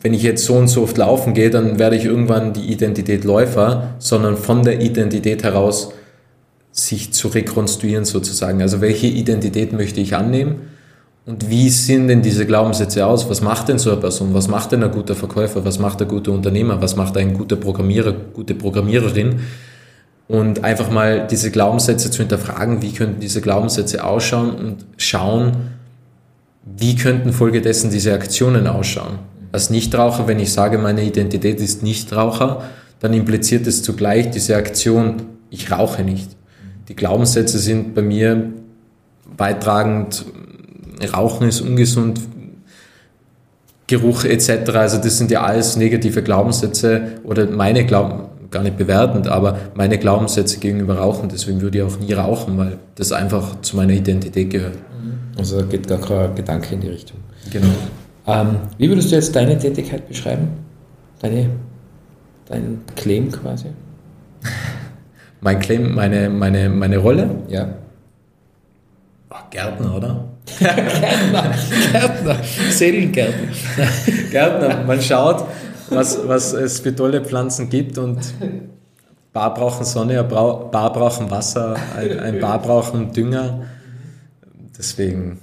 wenn 0.01 0.15
ich 0.15 0.23
jetzt 0.23 0.45
so 0.45 0.55
und 0.55 0.69
so 0.69 0.83
oft 0.83 0.99
laufen 0.99 1.33
gehe, 1.33 1.51
dann 1.51 1.79
werde 1.79 1.97
ich 1.97 2.05
irgendwann 2.05 2.53
die 2.53 2.73
Identität 2.73 3.25
Läufer, 3.25 3.95
sondern 3.99 4.37
von 4.37 4.65
der 4.65 4.81
Identität 4.81 5.45
heraus 5.45 5.93
sich 6.73 7.13
zu 7.13 7.29
rekonstruieren 7.29 8.05
sozusagen. 8.05 8.63
Also 8.63 8.81
welche 8.81 9.07
Identität 9.07 9.73
möchte 9.73 10.01
ich 10.01 10.17
annehmen 10.17 10.72
und 11.25 11.49
wie 11.49 11.69
sehen 11.69 12.09
denn 12.09 12.23
diese 12.23 12.47
Glaubenssätze 12.47 13.07
aus? 13.07 13.29
Was 13.31 13.41
macht 13.41 13.69
denn 13.69 13.79
so 13.79 13.93
eine 13.93 14.01
Person? 14.01 14.35
Was 14.35 14.49
macht 14.49 14.73
denn 14.73 14.83
ein 14.83 14.91
guter 14.91 15.15
Verkäufer? 15.15 15.65
Was 15.65 15.79
macht 15.79 16.03
ein 16.03 16.09
guter 16.09 16.33
Unternehmer? 16.33 16.81
Was 16.83 16.97
macht 16.97 17.17
ein 17.17 17.33
guter 17.33 17.57
Programmierer, 17.57 18.13
gute 18.13 18.55
Programmiererin? 18.55 19.41
Und 20.27 20.65
einfach 20.65 20.91
mal 20.91 21.27
diese 21.29 21.51
Glaubenssätze 21.51 22.11
zu 22.11 22.19
hinterfragen, 22.23 22.83
wie 22.83 22.93
könnten 22.93 23.21
diese 23.21 23.41
Glaubenssätze 23.41 24.03
ausschauen 24.05 24.55
und 24.55 24.87
schauen, 24.97 25.53
wie 26.65 26.97
könnten 26.97 27.33
folgedessen 27.33 27.91
diese 27.91 28.13
Aktionen 28.13 28.67
ausschauen 28.67 29.19
als 29.53 29.69
Nichtraucher, 29.69 30.27
wenn 30.27 30.41
ich 30.41 30.53
sage, 30.53 30.79
meine 30.79 31.05
Identität 31.05 31.61
ist 31.61 31.83
Nichtraucher, 31.83 32.63
dann 33.01 33.13
impliziert 33.13 33.67
es 33.67 33.83
zugleich 33.83 34.31
diese 34.31 34.57
Aktion, 34.57 35.23
ich 35.51 35.71
rauche 35.71 36.03
nicht. 36.03 36.31
Die 36.89 36.97
Glaubenssätze 36.97 37.59
sind 37.59 37.95
bei 37.95 38.03
mir 38.03 38.51
beitragend, 39.37 40.25
Rauchen 41.13 41.49
ist 41.49 41.61
ungesund, 41.61 42.21
Geruch 43.87 44.25
etc. 44.25 44.71
Also 44.75 44.99
das 44.99 45.19
sind 45.19 45.31
ja 45.31 45.43
alles 45.43 45.77
negative 45.77 46.23
Glaubenssätze 46.23 47.21
oder 47.25 47.47
meine 47.47 47.85
Glauben, 47.85 48.25
gar 48.51 48.63
nicht 48.63 48.77
bewertend, 48.77 49.29
aber 49.29 49.59
meine 49.75 49.99
Glaubenssätze 49.99 50.61
gegenüber 50.61 50.97
Rauchen. 50.97 51.29
Deswegen 51.29 51.61
würde 51.61 51.79
ich 51.79 51.85
auch 51.85 51.99
nie 51.99 52.13
rauchen, 52.13 52.57
weil 52.57 52.79
das 52.95 53.13
einfach 53.13 53.61
zu 53.61 53.77
meiner 53.77 53.93
Identität 53.93 54.51
gehört. 54.51 54.79
Also 55.37 55.61
da 55.61 55.67
geht 55.67 55.89
gar 55.89 55.99
kein 55.99 56.35
Gedanke 56.35 56.75
in 56.75 56.81
die 56.81 56.89
Richtung. 56.89 57.19
Genau. 57.51 57.69
Ähm, 58.27 58.57
wie 58.79 58.89
würdest 58.89 59.11
du 59.11 59.17
jetzt 59.17 59.35
deine 59.35 59.59
Tätigkeit 59.59 60.07
beschreiben? 60.07 60.49
Deine, 61.21 61.51
dein 62.47 62.81
Claim 62.95 63.31
quasi? 63.31 63.67
mein 65.41 65.59
Claim, 65.59 65.95
meine, 65.95 66.31
meine, 66.31 66.69
meine 66.69 66.99
Rolle? 66.99 67.31
Ja. 67.49 67.75
Oh, 69.31 69.37
Gärtner, 69.51 69.97
oder? 69.97 70.32
Gärtner, 70.59 71.55
Gärtner, 71.93 72.37
Seelengärtner. 72.71 73.49
Gärtner, 74.31 74.85
man 74.85 75.01
schaut, 75.01 75.47
was, 75.91 76.27
was 76.27 76.53
es 76.53 76.81
für 76.81 76.95
tolle 76.95 77.25
Pflanzen 77.25 77.69
gibt 77.69 77.99
und 77.99 78.19
ein 78.41 78.71
paar 79.33 79.55
brauchen 79.55 79.85
Sonne, 79.85 80.21
ein 80.21 80.29
paar 80.29 80.93
brauchen 80.93 81.31
Wasser, 81.31 81.77
ein, 81.97 82.19
ein 82.19 82.41
paar 82.41 82.61
brauchen 82.61 83.13
Dünger. 83.13 83.67
Deswegen 84.77 85.39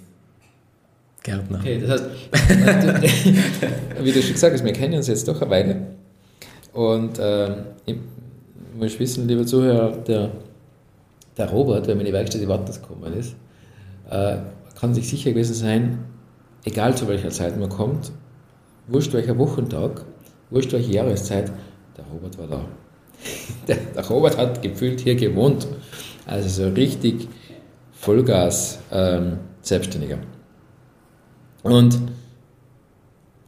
Gärtner. 1.23 1.59
Okay, 1.59 1.79
das 1.79 2.01
heißt, 2.01 2.05
wie 4.03 4.11
du 4.11 4.21
schon 4.21 4.33
gesagt 4.33 4.53
hast, 4.53 4.63
wir 4.63 4.73
kennen 4.73 4.95
uns 4.95 5.07
jetzt 5.07 5.27
doch 5.27 5.41
eine 5.41 5.51
Weile. 5.51 5.75
Und 6.73 7.19
äh, 7.19 7.49
ich 7.85 7.95
muss 8.77 8.99
wissen, 8.99 9.27
lieber 9.27 9.45
Zuhörer, 9.45 9.91
der, 9.97 10.31
der 11.37 11.49
Robert, 11.49 11.87
wenn 11.87 11.97
man 11.97 12.05
in 12.05 12.11
die 12.11 12.13
Werkstatt 12.13 12.47
Watters 12.47 12.81
gekommen 12.81 13.13
ist, 13.13 13.35
äh, 14.09 14.37
kann 14.79 14.93
sich 14.93 15.09
sicher 15.09 15.31
gewesen 15.31 15.53
sein, 15.53 15.99
egal 16.63 16.95
zu 16.95 17.07
welcher 17.07 17.29
Zeit 17.29 17.59
man 17.59 17.69
kommt, 17.69 18.11
wurscht 18.87 19.13
welcher 19.13 19.37
Wochentag, 19.37 20.05
wurscht 20.49 20.71
welche 20.71 20.93
Jahreszeit, 20.93 21.51
der 21.97 22.05
Robert 22.05 22.37
war 22.37 22.47
da. 22.47 22.65
Der, 23.67 23.75
der 23.75 24.07
Robert 24.07 24.37
hat 24.37 24.61
gefühlt 24.61 25.01
hier 25.01 25.15
gewohnt. 25.15 25.67
Also 26.25 26.47
so 26.47 26.69
richtig 26.69 27.27
Vollgas 27.91 28.79
ähm, 28.91 29.39
Selbstständiger. 29.61 30.19
Und 31.63 31.99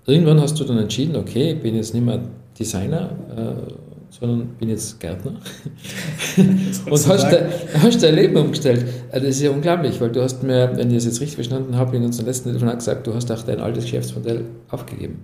irgendwann 0.06 0.42
hast 0.42 0.60
du 0.60 0.66
dann 0.66 0.78
entschieden, 0.78 1.16
okay, 1.16 1.54
ich 1.54 1.62
bin 1.62 1.76
jetzt 1.76 1.94
nicht 1.94 2.06
mehr 2.06 2.20
Designer, 2.60 3.12
äh, 3.36 3.74
sondern 4.22 4.50
bin 4.60 4.70
jetzt 4.70 5.00
Gärtner. 5.00 5.32
und 6.38 7.08
hast, 7.08 7.32
de, 7.32 7.44
hast 7.82 8.04
dein 8.04 8.14
Leben 8.14 8.38
umgestellt. 8.38 8.86
Also 9.12 9.26
das 9.26 9.36
ist 9.38 9.42
ja 9.42 9.50
unglaublich, 9.50 10.00
weil 10.00 10.12
du 10.12 10.22
hast 10.22 10.44
mir, 10.44 10.72
wenn 10.76 10.90
ich 10.90 10.98
das 10.98 11.06
jetzt 11.06 11.22
richtig 11.22 11.36
verstanden 11.36 11.76
habe, 11.76 11.98
in 11.98 12.04
unserem 12.04 12.28
letzten 12.28 12.50
Telefonat 12.50 12.78
gesagt, 12.78 13.08
du 13.08 13.16
hast 13.16 13.32
auch 13.32 13.42
dein 13.42 13.60
altes 13.60 13.86
Geschäftsmodell 13.86 14.46
aufgegeben. 14.70 15.22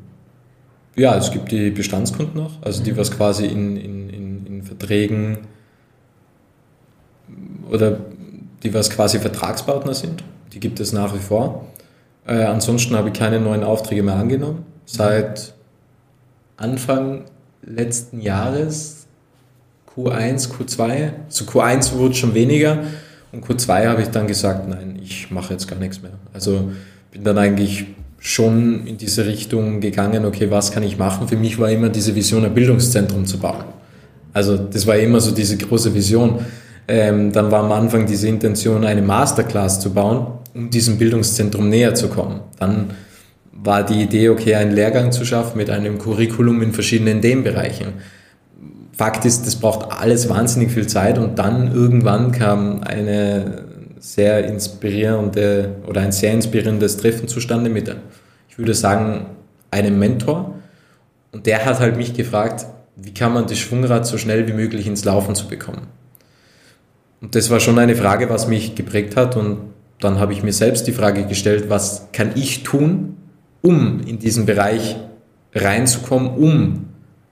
Ja, 0.96 1.16
es 1.16 1.30
gibt 1.30 1.52
die 1.52 1.70
Bestandskunden 1.70 2.42
noch, 2.42 2.60
also 2.64 2.84
die, 2.84 2.98
was 2.98 3.12
quasi 3.12 3.46
in, 3.46 3.78
in, 3.78 4.10
in, 4.10 4.46
in 4.48 4.64
Verträgen 4.64 5.38
oder 7.72 8.00
die, 8.64 8.74
was 8.74 8.90
quasi 8.90 9.20
Vertragspartner 9.20 9.94
sind, 9.94 10.24
die 10.54 10.60
gibt 10.60 10.80
es 10.80 10.92
nach 10.92 11.14
wie 11.14 11.20
vor. 11.20 11.68
Äh, 12.26 12.46
ansonsten 12.46 12.96
habe 12.96 13.10
ich 13.10 13.14
keine 13.14 13.40
neuen 13.40 13.64
Aufträge 13.64 14.02
mehr 14.02 14.16
angenommen. 14.16 14.66
Seit 14.86 15.54
Anfang 16.56 17.26
letzten 17.65 18.22
Jahres, 18.22 19.08
Q1, 19.96 20.50
Q2, 20.52 21.12
zu 21.30 21.46
Q1 21.46 21.93
wurde 21.98 22.12
es 22.12 22.17
schon 22.17 22.34
weniger 22.34 22.84
und 23.32 23.46
Q2 23.46 23.88
habe 23.88 24.02
ich 24.02 24.10
dann 24.10 24.28
gesagt, 24.28 24.67
nein, 24.67 25.00
ich 25.02 25.32
mache 25.32 25.54
jetzt 25.54 25.67
gar 25.67 25.80
nichts 25.80 26.02
mehr. 26.02 26.13
Also 26.34 26.72
bin 27.12 27.24
dann 27.24 27.38
eigentlich 27.38 27.86
schon 28.20 28.86
in 28.88 28.98
diese 28.98 29.26
Richtung 29.26 29.80
gegangen, 29.80 30.26
okay, 30.26 30.50
was 30.50 30.72
kann 30.72 30.84
ich 30.84 30.98
machen? 30.98 31.28
Für 31.28 31.38
mich 31.38 31.60
war 31.60 31.70
immer 31.70 31.89
diese 31.89 32.15
Vision, 32.15 32.46
ein 32.46 32.54
Bildungszentrum 32.54 33.26
zu 33.26 33.38
bauen. 33.39 33.65
Also 34.34 34.58
das 34.58 34.86
war 34.86 34.96
immer 34.98 35.20
so 35.20 35.32
diese 35.32 35.58
große 35.58 35.93
Vision. 35.93 36.39
Ähm, 36.88 37.32
dann 37.32 37.52
war 37.52 37.63
am 37.63 37.72
Anfang 37.72 38.06
diese 38.06 38.28
Intention, 38.28 38.86
eine 38.86 39.02
Masterclass 39.02 39.80
zu 39.80 39.93
bauen, 39.93 40.28
um 40.54 40.70
diesem 40.70 40.98
Bildungszentrum 40.98 41.70
näher 41.70 41.96
zu 41.96 42.08
kommen. 42.08 42.41
Dann 42.60 42.91
war 43.63 43.84
die 43.84 44.02
Idee, 44.02 44.30
okay, 44.30 44.56
einen 44.56 44.72
Lehrgang 44.72 45.12
zu 45.12 45.26
schaffen 45.26 45.58
mit 45.58 45.70
einem 45.70 45.98
Curriculum 45.98 46.62
in 46.62 46.74
verschiedenen 46.74 47.22
Themenbereichen. 47.22 47.93
Fakt 48.93 49.26
ist, 49.26 49.46
das 49.46 49.56
braucht 49.56 49.91
alles 49.91 50.30
wahnsinnig 50.30 50.72
viel 50.72 50.88
Zeit 50.88 51.17
und 51.17 51.38
dann 51.38 51.74
irgendwann 51.74 52.32
kam 52.32 52.82
eine 52.82 53.65
sehr 54.00 54.46
inspirierende 54.48 55.76
oder 55.88 56.02
ein 56.02 56.12
sehr 56.12 56.34
inspirierendes 56.34 56.98
Treffen 56.98 57.28
zustande 57.28 57.70
mit, 57.70 57.93
ich 58.50 58.58
würde 58.58 58.74
sagen, 58.74 59.28
einem 59.72 60.00
Mentor. 60.00 60.56
Und 61.32 61.46
der 61.46 61.65
hat 61.65 61.80
halt 61.80 61.98
mich 61.98 62.13
gefragt, 62.13 62.65
wie 62.96 63.13
kann 63.13 63.34
man 63.34 63.48
das 63.48 63.58
Schwungrad 63.58 64.08
so 64.08 64.17
schnell 64.17 64.48
wie 64.48 64.54
möglich 64.54 64.88
ins 64.88 65.06
Laufen 65.06 65.36
zu 65.36 65.48
bekommen? 65.48 65.88
Und 67.22 67.36
das 67.36 67.50
war 67.50 67.60
schon 67.60 67.80
eine 67.80 67.96
Frage, 67.96 68.30
was 68.30 68.48
mich 68.48 68.76
geprägt 68.76 69.15
hat. 69.15 69.36
Und 69.36 69.60
dann 70.00 70.20
habe 70.20 70.34
ich 70.34 70.43
mir 70.43 70.54
selbst 70.54 70.88
die 70.88 70.91
Frage 70.91 71.26
gestellt, 71.26 71.65
was 71.70 72.08
kann 72.13 72.32
ich 72.36 72.63
tun, 72.63 73.17
um 73.62 74.02
in 74.06 74.20
diesen 74.20 74.46
Bereich 74.46 74.96
reinzukommen, 75.54 76.30
um 76.30 76.86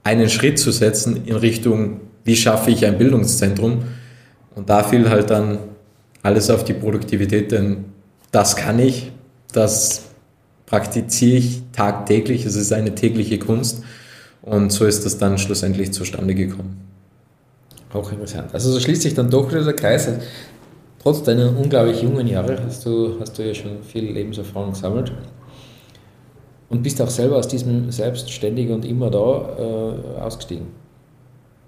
einen 0.04 0.28
Schritt 0.28 0.58
zu 0.58 0.70
setzen 0.70 1.24
in 1.26 1.36
Richtung, 1.36 2.00
wie 2.24 2.36
schaffe 2.36 2.70
ich 2.70 2.84
ein 2.86 2.98
Bildungszentrum? 2.98 3.84
Und 4.54 4.70
da 4.70 4.82
fiel 4.82 5.10
halt 5.10 5.30
dann 5.30 5.58
alles 6.22 6.50
auf 6.50 6.64
die 6.64 6.72
Produktivität, 6.72 7.52
denn 7.52 7.84
das 8.32 8.56
kann 8.56 8.78
ich, 8.78 9.12
das 9.52 10.04
praktiziere 10.66 11.36
ich 11.38 11.62
tagtäglich, 11.72 12.44
es 12.44 12.56
ist 12.56 12.72
eine 12.72 12.94
tägliche 12.94 13.38
Kunst 13.38 13.82
und 14.42 14.72
so 14.72 14.84
ist 14.84 15.04
das 15.04 15.18
dann 15.18 15.38
schlussendlich 15.38 15.92
zustande 15.92 16.34
gekommen. 16.34 16.80
Auch 17.92 18.10
interessant. 18.10 18.52
Also 18.52 18.72
so 18.72 18.80
schließt 18.80 19.02
sich 19.02 19.14
dann 19.14 19.30
doch 19.30 19.48
wieder 19.50 19.64
der 19.64 19.74
Kreis. 19.74 20.08
Trotz 21.02 21.22
deiner 21.22 21.56
unglaublich 21.56 22.02
jungen 22.02 22.26
Jahre 22.26 22.58
hast 22.64 22.84
du, 22.84 23.16
hast 23.20 23.38
du 23.38 23.46
ja 23.46 23.54
schon 23.54 23.82
viel 23.84 24.10
Lebenserfahrung 24.10 24.72
gesammelt 24.72 25.12
und 26.68 26.82
bist 26.82 27.00
auch 27.00 27.10
selber 27.10 27.36
aus 27.36 27.48
diesem 27.48 27.90
selbstständig 27.90 28.70
und 28.70 28.84
immer 28.84 29.10
da 29.10 29.18
äh, 29.18 30.20
ausgestiegen. 30.20 30.66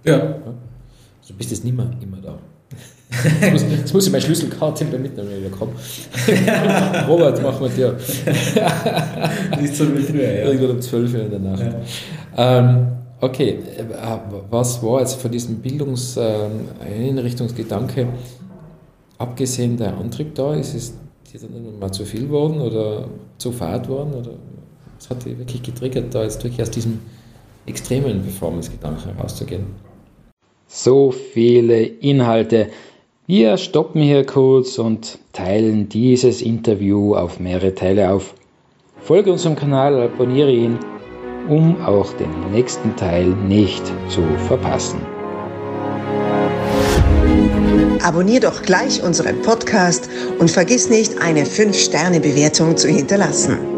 Ja. 0.05 0.15
Also 0.15 1.35
bist 1.37 1.51
jetzt 1.51 1.65
nicht 1.65 1.77
mehr 1.77 1.91
immer 2.01 2.19
da. 2.19 2.39
Jetzt 3.41 3.53
muss, 3.53 3.65
jetzt 3.71 3.95
muss 3.95 4.07
ich 4.07 4.13
meine 4.13 4.23
Schlüsselkarte 4.23 4.85
mitnehmen, 4.85 5.31
wenn 5.31 5.39
ich 5.39 5.45
wieder 5.45 5.57
komme. 5.57 5.73
Robert, 7.09 7.43
machen 7.43 7.63
wir 7.63 7.71
dir. 7.71 7.97
Nicht 9.61 9.75
so 9.75 9.97
wie 9.97 10.03
früher, 10.03 10.31
ja. 10.31 10.45
Irgendwann 10.45 10.73
um 10.73 10.83
12 10.83 11.15
Uhr 11.15 11.21
in 11.21 11.31
der 11.31 11.39
Nacht. 11.39 11.63
Ja. 11.63 11.81
Ähm, 12.59 12.89
okay, 13.21 13.61
äh, 13.79 13.85
was 14.51 14.83
war 14.83 15.01
jetzt 15.01 15.19
von 15.21 15.31
diesem 15.31 15.57
Bildungseinrichtungsgedanke, 15.57 18.03
ähm, 18.03 18.09
abgesehen 19.17 19.79
der 19.79 19.97
Antrieb 19.97 20.35
da? 20.35 20.53
Ist 20.55 20.75
es 20.75 20.93
dir 21.33 21.41
dann 21.41 21.79
mal 21.79 21.91
zu 21.91 22.05
viel 22.05 22.27
geworden 22.27 22.61
oder 22.61 23.09
zu 23.39 23.53
fad 23.53 23.89
worden? 23.89 24.13
Oder 24.15 24.33
was 24.99 25.11
hat 25.11 25.25
dich 25.25 25.39
wirklich 25.39 25.63
getriggert, 25.63 26.15
da 26.15 26.23
jetzt 26.23 26.43
wirklich 26.43 26.61
aus 26.61 26.71
diesem 26.71 27.01
extremen 27.67 28.23
Performance-Gedanken 28.23 29.15
herauszugehen? 29.15 29.67
So 30.67 31.13
viele 31.13 31.83
Inhalte. 31.83 32.69
Wir 33.27 33.57
stoppen 33.59 34.03
hier 34.03 34.25
kurz 34.27 34.79
und 34.79 35.19
teilen 35.33 35.89
dieses 35.89 36.43
Interview 36.43 37.15
auf 37.15 37.41
mehrere 37.41 37.75
Teile 37.75 38.11
auf. 38.11 38.35
Folge 39.01 39.33
unserem 39.33 39.55
Kanal, 39.55 40.03
abonniere 40.03 40.51
ihn, 40.51 40.79
um 41.49 41.81
auch 41.83 42.13
den 42.15 42.51
nächsten 42.51 42.97
Teil 42.97 43.27
nicht 43.27 43.87
zu 44.09 44.23
verpassen. 44.47 45.01
Abonnier 48.03 48.41
doch 48.41 48.63
gleich 48.63 49.03
unseren 49.03 49.43
Podcast 49.43 50.09
und 50.39 50.51
vergiss 50.51 50.89
nicht, 50.89 51.21
eine 51.21 51.45
5-Sterne-Bewertung 51.45 52.77
zu 52.77 52.89
hinterlassen. 52.89 53.78